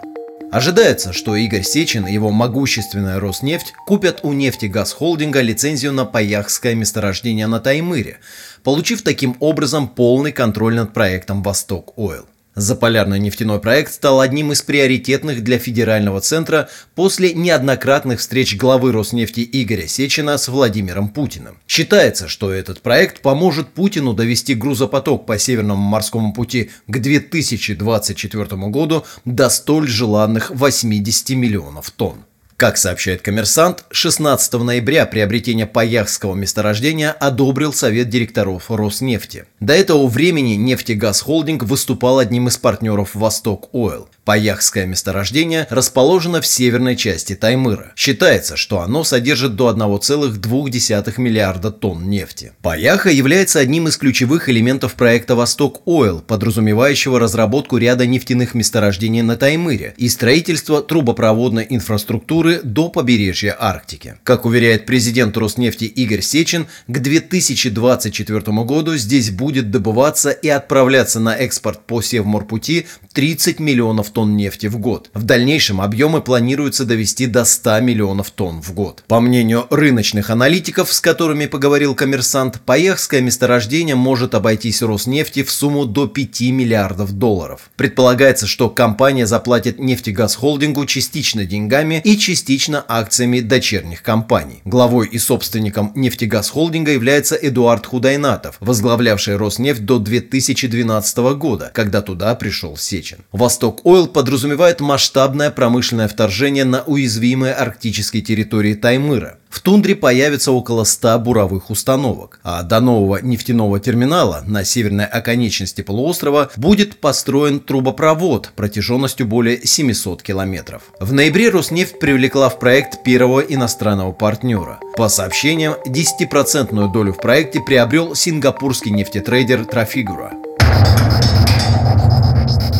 Ожидается, 0.50 1.14
что 1.14 1.34
Игорь 1.34 1.62
Сечин 1.62 2.06
и 2.06 2.12
его 2.12 2.30
могущественная 2.30 3.20
Роснефть 3.20 3.72
купят 3.86 4.20
у 4.22 4.34
нефтегаз 4.34 4.92
холдинга 4.92 5.40
лицензию 5.40 5.94
на 5.94 6.04
паяхское 6.04 6.74
месторождение 6.74 7.46
на 7.46 7.58
Таймыре, 7.58 8.18
получив 8.62 9.00
таким 9.00 9.34
образом 9.40 9.88
полный 9.88 10.30
контроль 10.30 10.74
над 10.74 10.92
проектом 10.92 11.42
«Восток 11.42 11.94
Ойл». 11.96 12.26
Заполярный 12.54 13.18
нефтяной 13.18 13.60
проект 13.60 13.94
стал 13.94 14.20
одним 14.20 14.52
из 14.52 14.60
приоритетных 14.60 15.42
для 15.42 15.58
федерального 15.58 16.20
центра 16.20 16.68
после 16.94 17.32
неоднократных 17.32 18.20
встреч 18.20 18.56
главы 18.56 18.92
Роснефти 18.92 19.48
Игоря 19.50 19.86
Сечина 19.86 20.36
с 20.36 20.48
Владимиром 20.48 21.08
Путиным. 21.08 21.58
Считается, 21.66 22.28
что 22.28 22.52
этот 22.52 22.82
проект 22.82 23.22
поможет 23.22 23.68
Путину 23.68 24.12
довести 24.12 24.54
грузопоток 24.54 25.24
по 25.24 25.38
Северному 25.38 25.82
морскому 25.82 26.34
пути 26.34 26.70
к 26.86 26.98
2024 26.98 28.44
году 28.68 29.06
до 29.24 29.48
столь 29.48 29.88
желанных 29.88 30.50
80 30.50 31.30
миллионов 31.30 31.90
тонн. 31.90 32.24
Как 32.56 32.76
сообщает 32.76 33.22
коммерсант, 33.22 33.84
16 33.90 34.52
ноября 34.54 35.06
приобретение 35.06 35.66
Паяхского 35.66 36.34
месторождения 36.34 37.10
одобрил 37.10 37.72
Совет 37.72 38.08
директоров 38.08 38.70
Роснефти. 38.70 39.46
До 39.60 39.72
этого 39.72 40.06
времени 40.06 40.54
нефтегаз 40.54 41.20
холдинг 41.20 41.64
выступал 41.64 42.18
одним 42.18 42.48
из 42.48 42.58
партнеров 42.58 43.14
Восток 43.14 43.68
Ойл. 43.72 44.08
Паяхское 44.24 44.86
месторождение 44.86 45.66
расположено 45.68 46.40
в 46.40 46.46
северной 46.46 46.94
части 46.94 47.34
Таймыра. 47.34 47.92
Считается, 47.96 48.56
что 48.56 48.80
оно 48.80 49.02
содержит 49.02 49.56
до 49.56 49.70
1,2 49.70 51.14
миллиарда 51.20 51.72
тонн 51.72 52.08
нефти. 52.08 52.52
Паяха 52.62 53.10
является 53.10 53.58
одним 53.58 53.88
из 53.88 53.96
ключевых 53.96 54.48
элементов 54.48 54.94
проекта 54.94 55.34
«Восток 55.34 55.82
Ойл», 55.86 56.20
подразумевающего 56.20 57.18
разработку 57.18 57.78
ряда 57.78 58.06
нефтяных 58.06 58.54
месторождений 58.54 59.22
на 59.22 59.36
Таймыре 59.36 59.94
и 59.96 60.08
строительство 60.08 60.82
трубопроводной 60.82 61.66
инфраструктуры 61.68 62.60
до 62.62 62.90
побережья 62.90 63.56
Арктики. 63.58 64.16
Как 64.22 64.44
уверяет 64.44 64.86
президент 64.86 65.36
Роснефти 65.36 65.86
Игорь 65.86 66.20
Сечин, 66.20 66.68
к 66.86 66.96
2024 66.96 68.40
году 68.62 68.96
здесь 68.96 69.30
будет 69.30 69.72
добываться 69.72 70.30
и 70.30 70.48
отправляться 70.48 71.18
на 71.18 71.34
экспорт 71.34 71.84
по 71.86 72.00
Севморпути 72.02 72.86
30 73.12 73.58
миллионов 73.58 74.11
тонн 74.12 74.36
нефти 74.36 74.66
в 74.66 74.78
год. 74.78 75.10
В 75.14 75.24
дальнейшем 75.24 75.80
объемы 75.80 76.20
планируется 76.20 76.84
довести 76.84 77.26
до 77.26 77.44
100 77.44 77.80
миллионов 77.80 78.30
тонн 78.30 78.62
в 78.62 78.72
год. 78.72 79.04
По 79.08 79.20
мнению 79.20 79.66
рыночных 79.70 80.30
аналитиков, 80.30 80.92
с 80.92 81.00
которыми 81.00 81.46
поговорил 81.46 81.94
коммерсант, 81.94 82.60
Паехское 82.64 83.20
месторождение 83.20 83.94
может 83.94 84.34
обойтись 84.34 84.82
Роснефти 84.82 85.42
в 85.42 85.50
сумму 85.50 85.84
до 85.84 86.06
5 86.06 86.40
миллиардов 86.52 87.12
долларов. 87.12 87.70
Предполагается, 87.76 88.46
что 88.46 88.70
компания 88.70 89.26
заплатит 89.26 89.78
нефтегаз 89.78 90.34
холдингу 90.34 90.86
частично 90.86 91.44
деньгами 91.44 92.00
и 92.04 92.16
частично 92.18 92.84
акциями 92.86 93.40
дочерних 93.40 94.02
компаний. 94.02 94.60
Главой 94.64 95.08
и 95.08 95.18
собственником 95.18 95.92
нефтегаз 95.94 96.50
холдинга 96.50 96.92
является 96.92 97.34
Эдуард 97.34 97.86
Худайнатов, 97.86 98.56
возглавлявший 98.60 99.36
Роснефть 99.36 99.84
до 99.84 99.98
2012 99.98 101.18
года, 101.36 101.70
когда 101.74 102.02
туда 102.02 102.34
пришел 102.34 102.76
Сечин. 102.76 103.18
Восток 103.32 103.80
Ойл 103.84 104.01
Ойл 104.02 104.08
подразумевает 104.08 104.80
масштабное 104.80 105.52
промышленное 105.52 106.08
вторжение 106.08 106.64
на 106.64 106.82
уязвимые 106.82 107.54
арктические 107.54 108.20
территории 108.20 108.74
Таймыра. 108.74 109.38
В 109.48 109.60
тундре 109.60 109.94
появится 109.94 110.50
около 110.50 110.82
100 110.82 111.20
буровых 111.20 111.70
установок, 111.70 112.40
а 112.42 112.64
до 112.64 112.80
нового 112.80 113.18
нефтяного 113.18 113.78
терминала 113.78 114.42
на 114.44 114.64
северной 114.64 115.04
оконечности 115.04 115.82
полуострова 115.82 116.50
будет 116.56 116.96
построен 116.96 117.60
трубопровод 117.60 118.50
протяженностью 118.56 119.26
более 119.26 119.64
700 119.64 120.20
километров. 120.22 120.82
В 120.98 121.12
ноябре 121.12 121.50
Роснефть 121.50 122.00
привлекла 122.00 122.48
в 122.48 122.58
проект 122.58 123.04
первого 123.04 123.40
иностранного 123.40 124.10
партнера. 124.10 124.80
По 124.96 125.08
сообщениям, 125.08 125.76
10% 125.86 126.92
долю 126.92 127.12
в 127.12 127.18
проекте 127.18 127.60
приобрел 127.60 128.16
сингапурский 128.16 128.90
нефтетрейдер 128.90 129.64
Трафигура. 129.64 130.32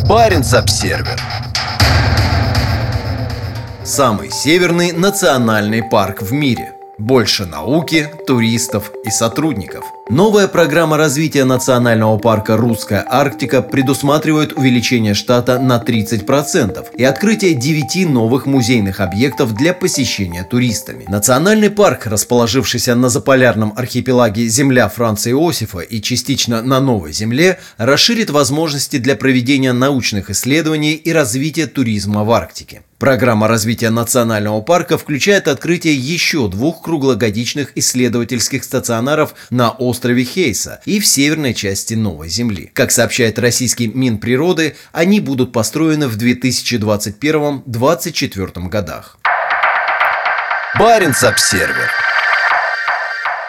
Баренц-Обсервер. 0.08 1.20
Самый 3.84 4.30
северный 4.30 4.92
национальный 4.92 5.82
парк 5.82 6.22
в 6.22 6.32
мире. 6.32 6.72
Больше 6.98 7.46
науки, 7.46 8.10
туристов 8.26 8.90
и 9.04 9.10
сотрудников– 9.10 9.84
Новая 10.12 10.46
программа 10.46 10.98
развития 10.98 11.44
национального 11.44 12.18
парка 12.18 12.58
«Русская 12.58 13.02
Арктика» 13.08 13.62
предусматривает 13.62 14.52
увеличение 14.52 15.14
штата 15.14 15.58
на 15.58 15.78
30% 15.78 16.86
и 16.98 17.02
открытие 17.02 17.54
9 17.54 18.10
новых 18.10 18.44
музейных 18.44 19.00
объектов 19.00 19.54
для 19.54 19.72
посещения 19.72 20.44
туристами. 20.44 21.06
Национальный 21.08 21.70
парк, 21.70 22.06
расположившийся 22.08 22.94
на 22.94 23.08
заполярном 23.08 23.72
архипелаге 23.74 24.48
Земля 24.48 24.90
Франца 24.90 25.30
Иосифа 25.30 25.78
и 25.78 26.02
частично 26.02 26.60
на 26.60 26.78
Новой 26.78 27.14
Земле, 27.14 27.58
расширит 27.78 28.28
возможности 28.28 28.98
для 28.98 29.16
проведения 29.16 29.72
научных 29.72 30.28
исследований 30.28 30.92
и 30.92 31.10
развития 31.10 31.66
туризма 31.66 32.22
в 32.24 32.32
Арктике. 32.32 32.82
Программа 33.02 33.48
развития 33.48 33.90
национального 33.90 34.60
парка 34.60 34.96
включает 34.96 35.48
открытие 35.48 35.96
еще 35.96 36.46
двух 36.46 36.82
круглогодичных 36.82 37.72
исследовательских 37.74 38.62
стационаров 38.62 39.34
на 39.50 39.72
острове 39.72 40.01
острове 40.02 40.24
Хейса 40.24 40.80
и 40.84 40.98
в 40.98 41.06
северной 41.06 41.54
части 41.54 41.94
Новой 41.94 42.28
Земли. 42.28 42.72
Как 42.74 42.90
сообщает 42.90 43.38
российский 43.38 43.86
Минприроды, 43.86 44.74
они 44.90 45.20
будут 45.20 45.52
построены 45.52 46.08
в 46.08 46.16
2021-2024 46.16 48.68
годах. 48.68 49.16
Баренц-Обсервер 50.76 51.88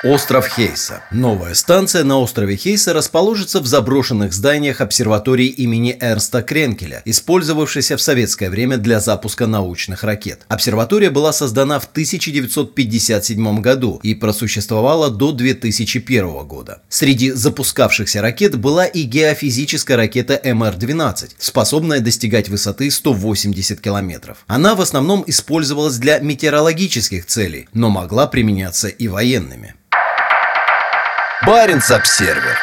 Остров 0.03 0.48
Хейса. 0.48 1.01
Новая 1.12 1.53
станция 1.53 2.03
на 2.03 2.19
острове 2.19 2.57
Хейса 2.57 2.91
расположится 2.91 3.62
в 3.62 3.67
заброшенных 3.67 4.33
зданиях 4.33 4.81
обсерватории 4.81 5.48
имени 5.48 5.98
Эрста 5.98 6.41
Кренкеля, 6.41 7.01
использовавшейся 7.05 7.95
в 7.95 8.01
советское 8.01 8.50
время 8.50 8.75
для 8.75 9.00
запуска 9.00 9.48
научных 9.48 10.03
ракет. 10.03 10.41
Обсерватория 10.50 11.10
была 11.10 11.31
создана 11.31 11.79
в 11.79 11.86
1957 11.86 13.62
году 13.62 14.01
и 14.03 14.13
просуществовала 14.13 15.10
до 15.10 15.31
2001 15.31 16.48
года. 16.48 16.81
Среди 16.89 17.31
запускавшихся 17.31 18.22
ракет 18.22 18.57
была 18.57 18.86
и 18.86 19.03
геофизическая 19.03 19.95
ракета 19.95 20.38
МР-12, 20.43 21.29
способная 21.38 22.01
достигать 22.01 22.50
высоты 22.50 22.91
180 22.91 23.79
километров. 23.79 24.39
Она 24.48 24.75
в 24.75 24.81
основном 24.81 25.24
использовалась 25.27 25.95
для 25.95 26.19
метеорологических 26.19 27.25
целей, 27.25 27.69
но 27.72 27.89
могла 27.89 28.27
применяться 28.27 28.89
и 28.89 29.07
военными. 29.07 29.75
Баренц-Обсервер. 31.45 32.57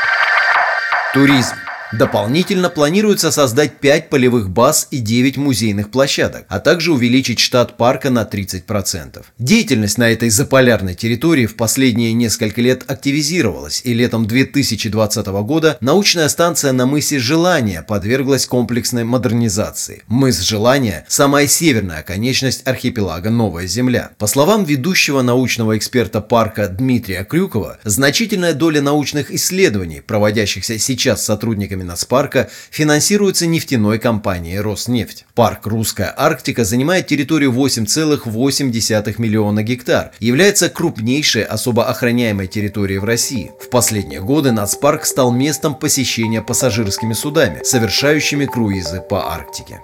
Туризм. 1.13 1.60
Дополнительно 1.93 2.71
планируется 2.71 3.33
создать 3.33 3.81
5 3.81 4.11
полевых 4.11 4.49
баз 4.49 4.87
и 4.93 4.99
9 4.99 5.37
музейных 5.37 5.91
площадок, 5.91 6.45
а 6.49 6.61
также 6.61 6.93
увеличить 6.93 7.41
штат 7.41 7.77
парка 7.77 8.11
на 8.11 8.23
30%. 8.23 9.25
Деятельность 9.39 9.99
на 9.99 10.09
этой 10.09 10.31
заполярной 10.31 10.95
территории 10.95 11.47
в 11.47 11.57
последние 11.57 12.13
несколько 12.13 12.61
лет 12.61 12.85
активизировалась, 12.87 13.83
и 13.85 13.93
летом 13.93 14.27
2020 14.27 15.27
года 15.27 15.79
научная 15.81 16.29
станция 16.29 16.71
на 16.73 16.87
мысе 16.87 17.19
Желания 17.19 17.83
подверглась 17.83 18.47
комплексной 18.47 19.03
модернизации. 19.03 20.05
Мыс 20.07 20.41
Желания– 20.41 21.05
самая 21.09 21.49
северная 21.49 22.05
конечность 22.05 22.63
архипелага 22.67 23.31
Новая 23.31 23.67
Земля. 23.67 24.13
По 24.17 24.29
словам 24.29 24.63
ведущего 24.65 25.23
научного 25.23 25.77
эксперта 25.77 26.21
парка 26.21 26.69
Дмитрия 26.69 27.25
Крюкова, 27.25 27.79
значительная 27.83 28.55
доля 28.55 28.81
научных 28.81 29.33
исследований, 29.33 30.01
проводящихся 30.01 30.79
сейчас 30.79 31.25
сотрудниками 31.25 31.80
нацпарка 31.85 32.51
финансируется 32.71 33.47
нефтяной 33.47 33.99
компанией 33.99 34.61
«Роснефть». 34.61 35.27
Парк 35.35 35.67
«Русская 35.67 36.15
Арктика» 36.17 36.65
занимает 36.65 37.07
территорию 37.07 37.53
8,8 37.53 39.15
миллиона 39.19 39.63
гектар, 39.63 40.13
является 40.19 40.69
крупнейшей 40.69 41.43
особо 41.43 41.87
охраняемой 41.87 42.47
территорией 42.47 42.99
в 42.99 43.05
России. 43.05 43.53
В 43.61 43.71
последние 43.71 44.21
годы 44.21 44.53
нацпарк 44.53 45.05
стал 45.05 45.33
местом 45.33 45.75
посещения 45.75 46.43
пассажирскими 46.43 47.13
судами, 47.13 47.63
совершающими 47.65 48.47
круизы 48.47 49.01
по 49.01 49.33
Арктике. 49.33 49.81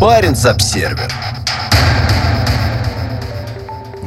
Баренц-Обсервер 0.00 1.12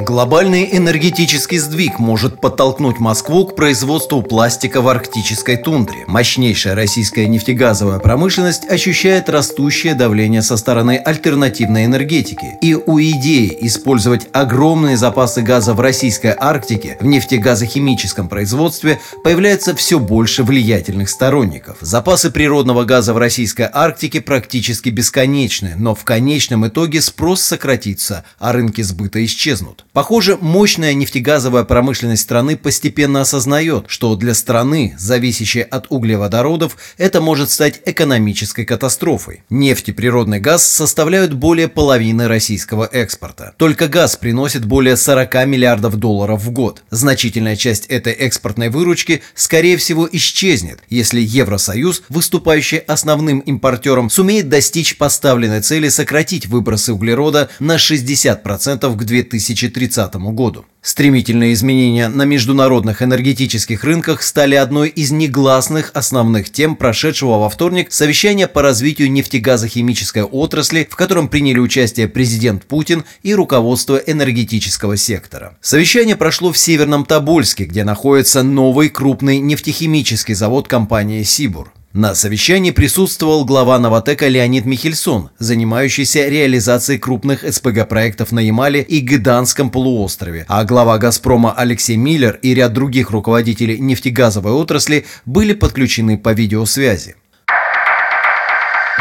Глобальный 0.02 0.68
энергетический 0.72 1.58
сдвиг 1.58 2.00
может 2.00 2.40
подтолкнуть 2.40 2.98
Москву 2.98 3.46
к 3.46 3.54
производству 3.54 4.20
пластика 4.20 4.80
в 4.80 4.88
арктической 4.88 5.56
тундре. 5.56 6.04
Мощнейшая 6.08 6.74
российская 6.74 7.28
нефтегазовая 7.28 8.00
промышленность 8.00 8.68
ощущает 8.68 9.28
растущее 9.28 9.94
давление 9.94 10.42
со 10.42 10.56
стороны 10.56 10.96
альтернативной 10.96 11.84
энергетики. 11.84 12.58
И 12.60 12.74
у 12.74 12.98
идеи 12.98 13.56
использовать 13.60 14.26
огромные 14.32 14.96
запасы 14.96 15.40
газа 15.40 15.72
в 15.72 15.78
российской 15.78 16.34
Арктике 16.36 16.96
в 17.00 17.06
нефтегазохимическом 17.06 18.28
производстве 18.28 19.00
появляется 19.22 19.76
все 19.76 20.00
больше 20.00 20.42
влиятельных 20.42 21.10
сторонников. 21.10 21.76
Запасы 21.80 22.32
природного 22.32 22.82
газа 22.82 23.14
в 23.14 23.18
российской 23.18 23.68
Арктике 23.72 24.20
практически 24.20 24.88
бесконечны, 24.88 25.74
но 25.76 25.94
в 25.94 26.02
конечном 26.02 26.66
итоге 26.66 27.00
спрос 27.00 27.40
сократится, 27.40 28.24
а 28.40 28.52
рынки 28.52 28.82
сбыта 28.82 29.24
исчезнут. 29.24 29.84
Похоже, 29.92 30.38
мощная 30.40 30.94
нефтегазовая 30.94 31.64
промышленность 31.64 32.22
страны 32.22 32.56
постепенно 32.56 33.20
осознает, 33.20 33.84
что 33.88 34.16
для 34.16 34.32
страны, 34.32 34.94
зависящей 34.98 35.60
от 35.60 35.84
углеводородов, 35.90 36.78
это 36.96 37.20
может 37.20 37.50
стать 37.50 37.82
экономической 37.84 38.64
катастрофой. 38.64 39.42
Нефть 39.50 39.90
и 39.90 39.92
природный 39.92 40.40
газ 40.40 40.66
составляют 40.66 41.34
более 41.34 41.68
половины 41.68 42.26
российского 42.26 42.88
экспорта. 42.90 43.52
Только 43.58 43.86
газ 43.86 44.16
приносит 44.16 44.64
более 44.64 44.96
40 44.96 45.46
миллиардов 45.46 45.96
долларов 45.96 46.42
в 46.42 46.50
год. 46.52 46.82
Значительная 46.88 47.56
часть 47.56 47.84
этой 47.88 48.14
экспортной 48.14 48.70
выручки, 48.70 49.20
скорее 49.34 49.76
всего, 49.76 50.08
исчезнет, 50.10 50.78
если 50.88 51.20
Евросоюз, 51.20 52.02
выступающий 52.08 52.78
основным 52.78 53.40
импортером, 53.40 54.08
сумеет 54.08 54.48
достичь 54.48 54.96
поставленной 54.96 55.60
цели 55.60 55.90
сократить 55.90 56.46
выбросы 56.46 56.94
углерода 56.94 57.50
на 57.60 57.76
60% 57.76 58.96
к 58.96 59.04
2030 59.04 59.81
2030 59.86 60.14
году. 60.34 60.64
Стремительные 60.80 61.52
изменения 61.52 62.08
на 62.08 62.24
международных 62.24 63.02
энергетических 63.02 63.84
рынках 63.84 64.22
стали 64.22 64.56
одной 64.56 64.88
из 64.88 65.12
негласных 65.12 65.92
основных 65.94 66.50
тем 66.50 66.74
прошедшего 66.74 67.38
во 67.38 67.48
вторник 67.48 67.92
совещания 67.92 68.48
по 68.48 68.62
развитию 68.62 69.10
нефтегазохимической 69.12 70.24
отрасли, 70.24 70.88
в 70.90 70.96
котором 70.96 71.28
приняли 71.28 71.60
участие 71.60 72.08
президент 72.08 72.64
Путин 72.64 73.04
и 73.22 73.34
руководство 73.34 73.96
энергетического 73.96 74.96
сектора. 74.96 75.56
Совещание 75.60 76.16
прошло 76.16 76.52
в 76.52 76.58
Северном 76.58 77.04
Тобольске, 77.04 77.64
где 77.64 77.84
находится 77.84 78.42
новый 78.42 78.88
крупный 78.88 79.38
нефтехимический 79.38 80.34
завод 80.34 80.66
компании 80.66 81.22
«Сибур». 81.22 81.72
На 81.94 82.14
совещании 82.14 82.70
присутствовал 82.70 83.44
глава 83.44 83.78
Новотека 83.78 84.26
Леонид 84.26 84.64
Михельсон, 84.64 85.28
занимающийся 85.38 86.26
реализацией 86.26 86.98
крупных 86.98 87.42
СПГ-проектов 87.42 88.32
на 88.32 88.40
Ямале 88.40 88.80
и 88.80 89.00
Гыданском 89.00 89.68
полуострове, 89.70 90.46
а 90.48 90.64
глава 90.64 90.96
«Газпрома» 90.96 91.52
Алексей 91.52 91.96
Миллер 91.96 92.38
и 92.40 92.54
ряд 92.54 92.72
других 92.72 93.10
руководителей 93.10 93.78
нефтегазовой 93.78 94.52
отрасли 94.52 95.04
были 95.26 95.52
подключены 95.52 96.16
по 96.16 96.32
видеосвязи. 96.32 97.16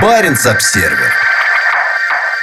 Баренц-Обсервер 0.01 1.30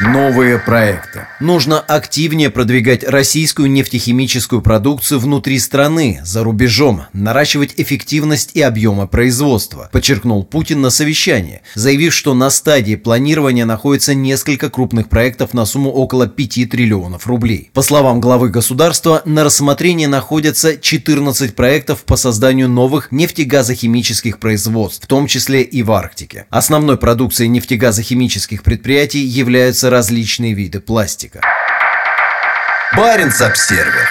Новые 0.01 0.61
проекты. 0.61 1.27
Нужно 1.41 1.81
активнее 1.81 2.51
продвигать 2.51 3.03
российскую 3.03 3.69
нефтехимическую 3.69 4.63
продукцию 4.63 5.19
внутри 5.19 5.59
страны, 5.59 6.21
за 6.23 6.45
рубежом, 6.45 7.07
наращивать 7.13 7.75
эффективность 7.79 8.53
и 8.55 8.63
объемы 8.63 9.09
производства, 9.09 9.89
подчеркнул 9.91 10.45
Путин 10.45 10.83
на 10.83 10.91
совещании, 10.91 11.63
заявив, 11.75 12.15
что 12.15 12.35
на 12.35 12.49
стадии 12.51 12.95
планирования 12.95 13.65
находится 13.65 14.15
несколько 14.15 14.71
крупных 14.71 15.09
проектов 15.09 15.53
на 15.53 15.67
сумму 15.67 15.91
около 15.91 16.29
5 16.29 16.71
триллионов 16.71 17.27
рублей. 17.27 17.71
По 17.75 17.83
словам 17.83 18.21
главы 18.21 18.51
государства, 18.51 19.23
на 19.25 19.43
рассмотрении 19.43 20.07
находятся 20.07 20.79
14 20.79 21.57
проектов 21.57 22.05
по 22.05 22.15
созданию 22.15 22.69
новых 22.69 23.11
нефтегазохимических 23.11 24.39
производств, 24.39 25.07
в 25.07 25.09
том 25.09 25.27
числе 25.27 25.63
и 25.63 25.83
в 25.83 25.91
Арктике. 25.91 26.47
Основной 26.51 26.99
продукцией 26.99 27.49
нефтегазохимических 27.49 28.63
предприятий 28.63 29.25
являются 29.25 29.88
различные 29.91 30.55
виды 30.55 30.81
пластика. 30.81 31.41
Баренц-Обсервер. 32.97 34.09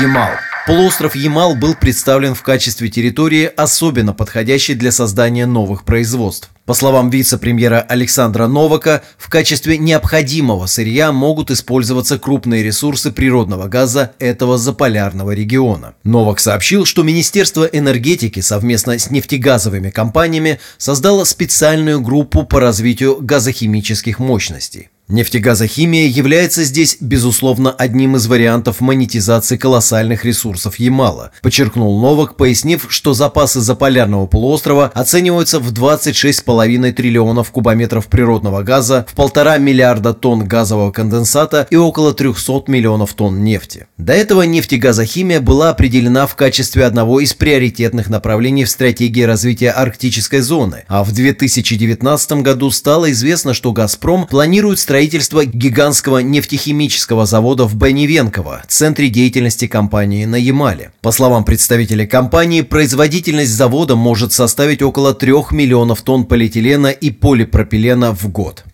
Ямал. 0.00 0.30
Полуостров 0.66 1.14
Ямал 1.14 1.54
был 1.56 1.74
представлен 1.74 2.34
в 2.34 2.42
качестве 2.42 2.88
территории, 2.88 3.50
особенно 3.56 4.12
подходящей 4.12 4.74
для 4.74 4.92
создания 4.92 5.46
новых 5.46 5.84
производств. 5.84 6.50
По 6.70 6.74
словам 6.74 7.10
вице-премьера 7.10 7.80
Александра 7.80 8.46
Новака, 8.46 9.02
в 9.18 9.28
качестве 9.28 9.76
необходимого 9.76 10.66
сырья 10.66 11.10
могут 11.10 11.50
использоваться 11.50 12.16
крупные 12.16 12.62
ресурсы 12.62 13.10
природного 13.10 13.66
газа 13.66 14.12
этого 14.20 14.56
заполярного 14.56 15.32
региона. 15.32 15.94
Новак 16.04 16.38
сообщил, 16.38 16.84
что 16.84 17.02
Министерство 17.02 17.64
энергетики 17.64 18.38
совместно 18.38 18.96
с 19.00 19.10
нефтегазовыми 19.10 19.90
компаниями 19.90 20.60
создало 20.78 21.24
специальную 21.24 22.00
группу 22.00 22.44
по 22.44 22.60
развитию 22.60 23.18
газохимических 23.20 24.20
мощностей. 24.20 24.90
Нефтегазохимия 25.10 26.06
является 26.06 26.62
здесь, 26.62 26.96
безусловно, 27.00 27.72
одним 27.72 28.14
из 28.14 28.28
вариантов 28.28 28.80
монетизации 28.80 29.56
колоссальных 29.56 30.24
ресурсов 30.24 30.78
Ямала, 30.78 31.32
подчеркнул 31.42 32.00
Новак, 32.00 32.36
пояснив, 32.36 32.86
что 32.88 33.12
запасы 33.12 33.60
заполярного 33.60 34.26
полуострова 34.26 34.92
оцениваются 34.94 35.58
в 35.58 35.72
26,5 35.72 36.92
триллионов 36.92 37.50
кубометров 37.50 38.06
природного 38.06 38.62
газа, 38.62 39.04
в 39.08 39.14
полтора 39.16 39.58
миллиарда 39.58 40.14
тонн 40.14 40.44
газового 40.44 40.92
конденсата 40.92 41.66
и 41.70 41.76
около 41.76 42.14
300 42.14 42.64
миллионов 42.68 43.14
тонн 43.14 43.42
нефти. 43.42 43.88
До 43.98 44.12
этого 44.12 44.42
нефтегазохимия 44.42 45.40
была 45.40 45.70
определена 45.70 46.28
в 46.28 46.36
качестве 46.36 46.84
одного 46.84 47.18
из 47.18 47.34
приоритетных 47.34 48.10
направлений 48.10 48.64
в 48.64 48.70
стратегии 48.70 49.22
развития 49.22 49.70
арктической 49.70 50.40
зоны, 50.40 50.84
а 50.86 51.02
в 51.02 51.10
2019 51.12 52.32
году 52.42 52.70
стало 52.70 53.10
известно, 53.10 53.54
что 53.54 53.72
«Газпром» 53.72 54.28
планирует 54.28 54.78
строить 54.78 54.99
строительство 55.00 55.46
гигантского 55.46 56.18
нефтехимического 56.18 57.24
завода 57.24 57.64
в 57.64 57.74
Беневенково, 57.74 58.62
центре 58.68 59.08
деятельности 59.08 59.66
компании 59.66 60.26
на 60.26 60.36
Ямале. 60.36 60.92
По 61.00 61.10
словам 61.10 61.42
представителей 61.44 62.06
компании, 62.06 62.60
производительность 62.60 63.50
завода 63.50 63.96
может 63.96 64.34
составить 64.34 64.82
около 64.82 65.14
3 65.14 65.32
миллионов 65.52 66.02
тонн 66.02 66.26
полиэтилена 66.26 66.90
и 66.90 67.10
полипропилена 67.10 68.12
в 68.12 68.28
год. 68.28 68.64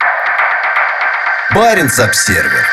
Баренц-Обсервер. 1.55 2.65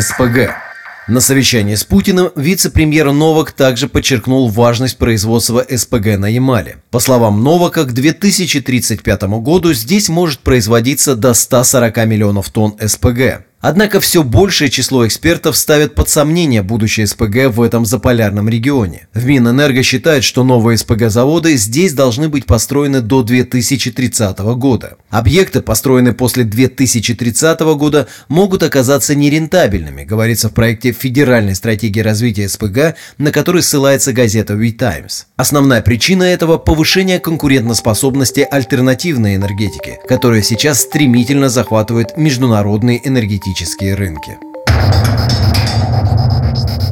СПГ 0.00 0.67
на 1.08 1.20
совещании 1.20 1.74
с 1.74 1.84
Путиным 1.84 2.30
вице-премьер 2.36 3.10
Новак 3.12 3.52
также 3.52 3.88
подчеркнул 3.88 4.48
важность 4.48 4.98
производства 4.98 5.64
СПГ 5.68 6.18
на 6.18 6.26
Ямале. 6.26 6.76
По 6.90 7.00
словам 7.00 7.42
Новака, 7.42 7.84
к 7.84 7.92
2035 7.92 9.22
году 9.40 9.72
здесь 9.72 10.08
может 10.08 10.40
производиться 10.40 11.16
до 11.16 11.32
140 11.32 11.96
миллионов 12.06 12.50
тонн 12.50 12.76
СПГ. 12.78 13.47
Однако 13.60 13.98
все 13.98 14.22
большее 14.22 14.70
число 14.70 15.04
экспертов 15.04 15.56
ставят 15.56 15.96
под 15.96 16.08
сомнение 16.08 16.62
будущее 16.62 17.08
СПГ 17.08 17.48
в 17.48 17.60
этом 17.60 17.84
заполярном 17.84 18.48
регионе. 18.48 19.08
В 19.14 19.26
Минэнерго 19.26 19.82
считают, 19.82 20.22
что 20.22 20.44
новые 20.44 20.78
СПГ-заводы 20.78 21.56
здесь 21.56 21.92
должны 21.92 22.28
быть 22.28 22.46
построены 22.46 23.00
до 23.00 23.24
2030 23.24 24.38
года. 24.38 24.96
Объекты, 25.10 25.60
построенные 25.60 26.14
после 26.14 26.44
2030 26.44 27.58
года, 27.76 28.06
могут 28.28 28.62
оказаться 28.62 29.16
нерентабельными, 29.16 30.04
говорится 30.04 30.50
в 30.50 30.54
проекте 30.54 30.92
Федеральной 30.92 31.56
стратегии 31.56 32.00
развития 32.00 32.48
СПГ, 32.48 32.94
на 33.18 33.32
который 33.32 33.62
ссылается 33.62 34.12
газета 34.12 34.54
We 34.54 34.70
Times. 34.70 35.26
Основная 35.36 35.82
причина 35.82 36.22
этого– 36.22 36.58
повышение 36.58 37.18
конкурентоспособности 37.18 38.46
альтернативной 38.48 39.34
энергетики, 39.34 39.98
которая 40.06 40.42
сейчас 40.42 40.82
стремительно 40.82 41.48
захватывает 41.48 42.16
международные 42.16 43.00
энергетические 43.06 43.47
энергетические 43.48 43.94
рынки. 43.94 44.38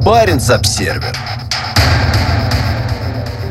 Баренц-Обсервер. 0.03 1.15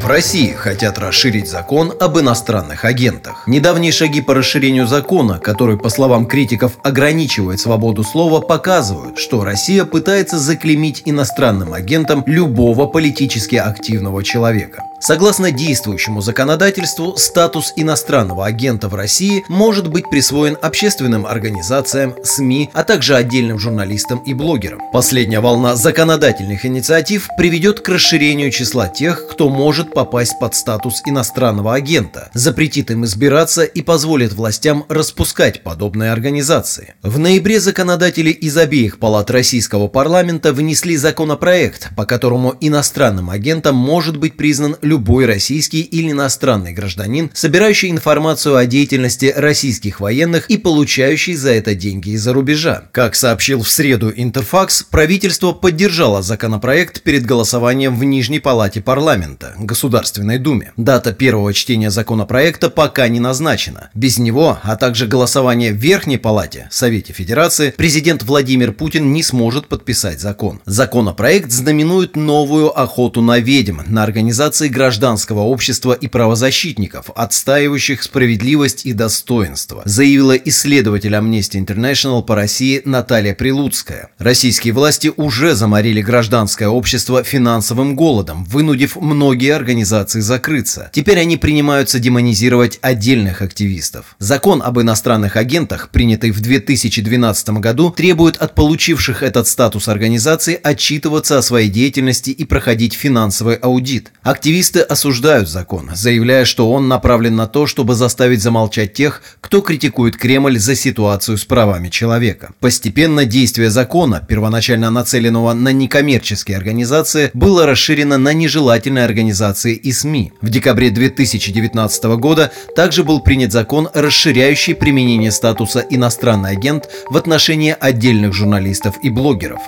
В 0.03 0.09
России 0.09 0.53
хотят 0.53 0.99
расширить 0.99 1.49
закон 1.49 1.93
об 2.01 2.19
иностранных 2.19 2.85
агентах. 2.85 3.45
Недавние 3.47 3.91
шаги 3.91 4.21
по 4.21 4.35
расширению 4.35 4.87
закона, 4.87 5.39
который, 5.39 5.77
по 5.77 5.89
словам 5.89 6.27
критиков, 6.27 6.79
ограничивает 6.85 7.59
свободу 7.61 8.05
слова, 8.05 8.41
показывают, 8.41 9.19
что 9.19 9.45
Россия 9.45 9.85
пытается 9.85 10.39
заклеймить 10.39 11.03
иностранным 11.05 11.73
агентом 11.73 12.23
любого 12.27 12.87
политически 12.87 13.57
активного 13.57 14.23
человека. 14.23 14.85
Согласно 14.99 15.53
действующему 15.53 16.21
законодательству, 16.21 17.17
статус 17.17 17.73
иностранного 17.77 18.47
агента 18.47 18.89
в 18.89 18.95
России 18.95 19.45
может 19.49 19.89
быть 19.89 20.09
присвоен 20.09 20.57
общественным 20.61 21.27
организациям, 21.27 22.15
СМИ, 22.25 22.71
а 22.73 22.83
также 22.83 23.15
отдельным 23.15 23.59
журналистам 23.59 24.19
и 24.21 24.33
блогерам. 24.33 24.81
Последняя 24.93 25.41
волна 25.41 25.77
законодательных 25.77 26.65
инициатив 26.65 27.29
приведет 27.37 27.81
к 27.81 27.89
расширению 27.89 28.51
числа 28.51 28.89
тех, 28.89 29.29
кто 29.29 29.51
может 29.51 29.93
попасть 29.93 30.39
под 30.41 30.55
статус 30.55 31.03
иностранного 31.05 31.75
агента, 31.75 32.31
запретит 32.33 32.91
им 32.91 33.05
избираться 33.05 33.65
и 33.65 33.83
позволит 33.83 34.33
властям 34.33 34.87
распускать 34.89 35.63
подобные 35.63 36.11
организации. 36.11 36.95
В 37.03 37.19
ноябре 37.19 37.61
законодатели 37.61 38.31
из 38.31 38.57
обеих 38.57 38.99
палат 38.99 39.31
российского 39.31 39.89
парламента 39.89 40.53
внесли 40.53 40.97
законопроект, 40.97 41.95
по 41.97 42.07
которому 42.07 42.55
иностранным 42.61 43.29
агентом 43.31 43.77
может 43.77 44.17
быть 44.17 44.37
признан 44.37 44.77
любой 44.87 45.27
российский 45.27 45.83
или 45.83 46.13
иностранный 46.13 46.73
гражданин, 46.73 47.31
собирающий 47.35 47.91
информацию 47.91 48.57
о 48.57 48.67
деятельности 48.67 49.33
российских 49.37 50.01
военных 50.01 50.49
и 50.49 50.57
получающий 50.57 51.35
за 51.35 51.53
это 51.53 51.75
деньги 51.75 52.11
из-за 52.11 52.33
рубежа. 52.33 52.89
Как 52.93 53.15
сообщил 53.15 53.63
в 53.63 53.71
среду 53.71 54.13
Интерфакс, 54.15 54.83
правительство 54.83 55.53
поддержало 55.53 56.23
законопроект 56.23 57.03
перед 57.03 57.27
голосованием 57.27 57.99
в 57.99 58.05
Нижней 58.05 58.41
палате 58.41 58.81
парламента, 58.81 59.55
Государственной 59.59 60.39
Думе. 60.39 60.73
Дата 60.77 61.13
первого 61.13 61.53
чтения 61.53 61.91
законопроекта 61.91 62.71
пока 62.71 63.09
не 63.09 63.21
назначена. 63.21 63.91
Без 63.95 64.19
него, 64.19 64.59
а 64.63 64.77
также 64.77 65.07
голосование 65.07 65.73
в 65.73 65.77
Верхней 65.77 66.19
палате, 66.19 66.69
Совете 66.71 67.13
Федерации, 67.13 67.75
президент 67.77 68.23
Владимир 68.23 68.73
Путин 68.73 69.13
не 69.13 69.23
сможет 69.23 69.69
подписать 69.69 70.21
закон. 70.21 70.61
Законопроект 70.65 71.51
знаменует 71.51 72.17
новую 72.17 72.79
охоту 72.79 73.21
на 73.21 73.39
ведьм, 73.39 73.81
на 73.87 74.03
организации 74.03 74.69
гражданского 74.77 75.41
общества 75.41 75.95
и 75.95 76.07
правозащитников, 76.07 77.11
отстаивающих 77.15 78.03
справедливость 78.03 78.85
и 78.85 78.93
достоинство, 78.93 79.81
заявила 79.87 80.37
исследователь 80.37 81.15
Amnesty 81.15 81.65
International 81.65 82.23
по 82.23 82.35
России 82.35 82.83
Наталья 82.85 83.35
Прилуцкая. 83.35 84.11
Российские 84.19 84.75
власти 84.75 85.11
уже 85.17 85.55
заморили 85.55 86.03
гражданское 86.03 86.69
общество 86.69 87.25
финансовым 87.25 87.97
голодом, 87.97 88.45
вынудив 88.45 88.97
многие 88.97 89.55
организации 89.55 90.21
закрыться. 90.21 90.91
Теперь 90.93 91.21
они 91.21 91.39
принимаются 91.39 91.99
демонизировать 91.99 92.79
отдельных 92.83 93.41
активистов. 93.41 94.15
Закон 94.19 94.61
об 94.63 94.79
иностранных 94.79 95.37
агентах, 95.37 95.89
принятый 95.89 96.33
в 96.33 96.43
2012 96.43 97.49
году, 97.61 97.91
требует 97.97 98.37
от 98.37 98.55
получивших 98.55 99.23
этот 99.23 99.49
статус 99.49 99.89
организаций 99.89 100.53
отчитываться 100.53 101.39
о 101.39 101.43
своей 101.43 101.71
деятельности 101.71 102.29
и 102.29 102.45
проходить 102.45 102.93
финансовый 102.93 103.55
аудит. 103.55 104.13
Активисты 104.23 104.66
Активисты 104.67 104.93
осуждают 104.93 105.49
закон, 105.49 105.93
заявляя, 105.95 106.45
что 106.45 106.73
он 106.73 106.89
направлен 106.89 107.37
на 107.37 107.47
то, 107.47 107.69
чтобы 107.69 107.95
заставить 107.95 108.43
замолчать 108.43 108.95
тех, 108.95 109.23
кто 109.41 109.61
критикует 109.61 110.17
Кремль 110.17 110.59
за 110.59 110.75
ситуацию 110.75 111.39
с 111.39 111.45
правами 111.45 111.89
человека. 111.89 112.51
Постепенно 112.59 113.27
действие 113.27 113.71
закона, 113.71 114.27
первоначально 114.29 114.91
нацеленного 114.91 115.53
на 115.53 115.73
некоммерческие 115.73 116.57
организации, 116.57 117.31
было 117.33 117.65
расширено 117.65 118.19
на 118.19 118.33
нежелательные 118.33 119.05
организации 119.05 119.77
и 119.77 119.93
СМИ. 119.93 120.33
В 120.41 120.51
декабре 120.51 120.91
2019 120.91 122.05
года 122.19 122.51
также 122.75 123.05
был 123.05 123.21
принят 123.21 123.53
закон, 123.53 123.89
расширяющий 123.95 124.75
применение 124.75 125.31
статуса 125.31 125.85
«иностранный 125.89 126.51
агент» 126.51 126.89
в 127.09 127.17
отношении 127.17 127.77
отдельных 127.79 128.33
журналистов 128.33 128.97
и 129.01 129.11
блогеров. 129.11 129.61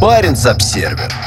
Баренц-Обсервер. 0.00 1.25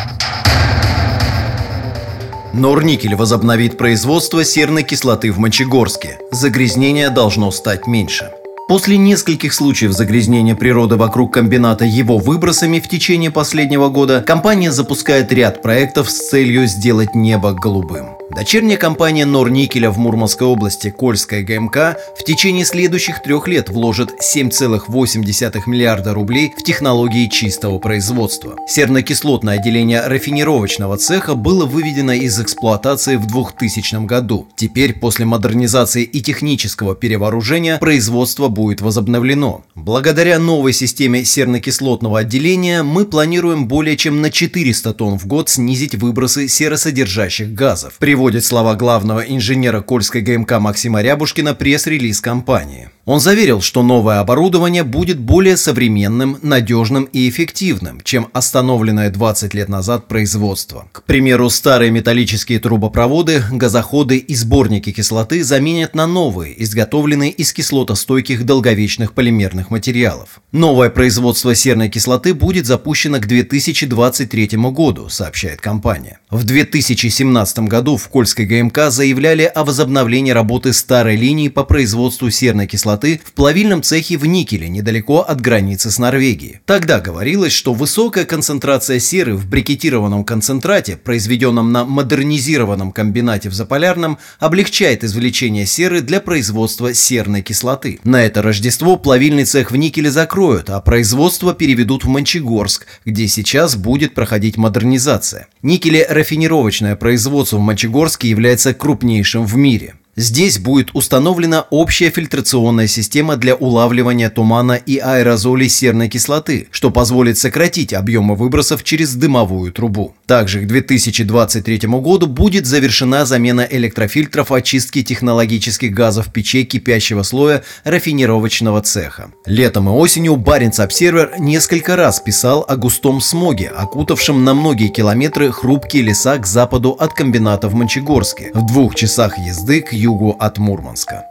Норникель 2.54 3.16
возобновит 3.16 3.78
производство 3.78 4.44
серной 4.44 4.84
кислоты 4.84 5.32
в 5.32 5.38
Мочегорске. 5.38 6.18
Загрязнение 6.32 7.10
должно 7.10 7.52
стать 7.52 7.86
меньше. 7.86 8.32
После 8.68 8.98
нескольких 8.98 9.54
случаев 9.54 9.94
загрязнения 9.94 10.56
природы 10.56 10.96
вокруг 10.96 11.34
комбината 11.34 11.86
его 11.86 12.18
выбросами 12.18 12.80
в 12.80 12.88
течение 12.88 13.32
последнего 13.32 13.90
года, 13.90 14.22
компания 14.22 14.72
запускает 14.72 15.32
ряд 15.32 15.62
проектов 15.62 16.10
с 16.10 16.30
целью 16.30 16.68
сделать 16.68 17.16
небо 17.16 17.54
голубым. 17.54 18.19
Дочерняя 18.32 18.78
компания 18.78 19.26
Норникеля 19.26 19.90
в 19.90 19.98
Мурманской 19.98 20.46
области 20.46 20.92
Кольская 20.92 21.42
ГМК 21.42 21.98
в 22.16 22.24
течение 22.24 22.64
следующих 22.64 23.24
трех 23.24 23.48
лет 23.48 23.70
вложит 23.70 24.12
7,8 24.22 25.64
миллиарда 25.66 26.14
рублей 26.14 26.54
в 26.56 26.62
технологии 26.62 27.28
чистого 27.28 27.80
производства. 27.80 28.56
Сернокислотное 28.68 29.56
отделение 29.58 30.06
рафинировочного 30.06 30.98
цеха 30.98 31.34
было 31.34 31.66
выведено 31.66 32.14
из 32.14 32.40
эксплуатации 32.40 33.16
в 33.16 33.26
2000 33.26 34.06
году. 34.06 34.48
Теперь, 34.56 34.94
после 34.94 35.26
модернизации 35.26 36.04
и 36.04 36.22
технического 36.22 36.94
перевооружения, 36.96 37.80
производство 37.80 38.48
будет 38.48 38.82
возобновлено. 38.82 39.64
Благодаря 39.74 40.38
новой 40.38 40.74
системе 40.74 41.26
сернокислотного 41.26 42.20
отделения 42.20 42.84
мы 42.84 43.06
планируем 43.06 43.68
более 43.68 43.98
чем 43.98 44.22
на 44.22 44.30
400 44.30 44.94
тонн 44.94 45.18
в 45.18 45.26
год 45.26 45.50
снизить 45.50 45.96
выбросы 45.96 46.48
серосодержащих 46.48 47.54
газов. 47.54 47.96
При 47.98 48.19
приводит 48.20 48.44
слова 48.44 48.76
главного 48.76 49.22
инженера 49.22 49.80
Кольской 49.80 50.20
ГМК 50.20 50.60
Максима 50.60 51.02
Рябушкина 51.02 51.56
пресс-релиз 51.56 52.20
компании. 52.20 52.90
Он 53.10 53.20
заверил, 53.20 53.60
что 53.60 53.82
новое 53.82 54.20
оборудование 54.20 54.84
будет 54.84 55.18
более 55.18 55.58
современным, 55.58 56.38
надежным 56.44 57.06
и 57.06 57.28
эффективным, 57.28 58.02
чем 58.04 58.28
остановленное 58.34 59.10
20 59.10 59.56
лет 59.56 59.68
назад 59.68 60.08
производство. 60.08 60.88
К 60.92 61.02
примеру, 61.02 61.50
старые 61.50 61.90
металлические 61.90 62.60
трубопроводы, 62.60 63.42
газоходы 63.52 64.18
и 64.18 64.36
сборники 64.36 64.92
кислоты 64.92 65.44
заменят 65.44 65.96
на 65.96 66.06
новые, 66.06 66.64
изготовленные 66.64 67.32
из 67.32 67.52
кислотостойких 67.52 68.46
долговечных 68.46 69.14
полимерных 69.14 69.72
материалов. 69.72 70.40
Новое 70.52 70.92
производство 70.92 71.56
серной 71.56 71.90
кислоты 71.90 72.36
будет 72.36 72.68
запущено 72.68 73.18
к 73.18 73.26
2023 73.26 74.50
году, 74.70 75.10
сообщает 75.10 75.62
компания. 75.62 76.20
В 76.30 76.44
2017 76.44 77.60
году 77.62 77.98
в 77.98 78.08
Кольской 78.08 78.46
ГМК 78.46 78.92
заявляли 78.92 79.46
о 79.46 79.64
возобновлении 79.64 80.30
работы 80.30 80.74
старой 80.74 81.16
линии 81.16 81.50
по 81.50 81.64
производству 81.64 82.30
серной 82.30 82.68
кислоты 82.68 82.99
в 83.04 83.34
плавильном 83.34 83.84
цехе 83.84 84.18
в 84.18 84.26
Никеле, 84.26 84.70
недалеко 84.70 85.20
от 85.22 85.42
границы 85.42 85.92
с 85.92 86.00
Норвегией. 86.00 86.60
Тогда 86.66 87.00
говорилось, 87.00 87.54
что 87.54 87.74
высокая 87.74 88.26
концентрация 88.26 89.00
серы 89.00 89.36
в 89.36 89.48
брикетированном 89.48 90.24
концентрате, 90.24 90.98
произведенном 90.98 91.72
на 91.72 91.86
модернизированном 91.86 92.92
комбинате 92.92 93.50
в 93.50 93.54
Заполярном, 93.54 94.18
облегчает 94.40 95.04
извлечение 95.04 95.66
серы 95.66 96.02
для 96.02 96.20
производства 96.20 96.94
серной 96.94 97.42
кислоты. 97.42 98.00
На 98.04 98.24
это 98.24 98.42
Рождество 98.42 98.98
плавильный 98.98 99.46
цех 99.46 99.72
в 99.72 99.76
Никеле 99.76 100.12
закроют, 100.12 100.70
а 100.70 100.80
производство 100.82 101.54
переведут 101.54 102.04
в 102.04 102.08
Мончегорск, 102.08 102.86
где 103.06 103.28
сейчас 103.28 103.76
будет 103.76 104.14
проходить 104.14 104.58
модернизация. 104.58 105.48
Никеле 105.62 106.06
рафинировочное 106.10 106.96
производство 106.96 107.58
в 107.58 107.62
Мончегорске 107.62 108.30
является 108.30 108.74
крупнейшим 108.74 109.46
в 109.46 109.56
мире. 109.56 109.96
Здесь 110.20 110.60
будет 110.60 110.90
установлена 110.92 111.66
общая 111.70 112.10
фильтрационная 112.10 112.88
система 112.88 113.38
для 113.38 113.56
улавливания 113.56 114.30
тумана 114.30 114.74
и 114.74 114.98
аэрозолей 114.98 115.70
серной 115.70 116.10
кислоты, 116.10 116.68
что 116.72 116.92
позволит 116.92 117.38
сократить 117.38 117.94
объемы 117.94 118.36
выбросов 118.36 118.84
через 118.84 119.16
дымовую 119.16 119.72
трубу. 119.72 120.14
Также 120.26 120.60
к 120.60 120.68
2023 120.68 121.88
году 121.88 122.28
будет 122.28 122.66
завершена 122.66 123.26
замена 123.26 123.66
электрофильтров 123.72 124.52
очистки 124.52 125.04
технологических 125.04 125.94
газов 125.94 126.34
печей 126.34 126.66
кипящего 126.66 127.24
слоя 127.24 127.64
рафинировочного 127.86 128.82
цеха. 128.82 129.32
Летом 129.46 129.88
и 129.88 129.94
осенью 129.94 130.36
Баренц 130.36 130.82
Обсервер 130.82 131.36
несколько 131.40 131.96
раз 131.96 132.20
писал 132.20 132.66
о 132.68 132.76
густом 132.76 133.22
смоге, 133.22 133.70
окутавшем 133.70 134.44
на 134.44 134.54
многие 134.54 134.90
километры 134.90 135.54
хрупкие 135.54 136.04
леса 136.04 136.38
к 136.40 136.46
западу 136.46 136.90
от 136.90 137.14
комбината 137.14 137.70
в 137.70 137.74
Мончегорске, 137.74 138.52
в 138.54 138.66
двух 138.66 138.96
часах 138.96 139.38
езды 139.38 139.80
к 139.80 139.94
югу 139.94 140.09
югу 140.10 140.36
от 140.40 140.58
Мурманска. 140.58 141.26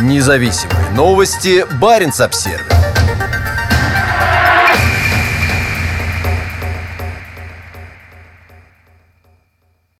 Независимые 0.00 0.90
новости. 0.90 1.64
Барин 1.80 2.10
обсервис 2.20 2.77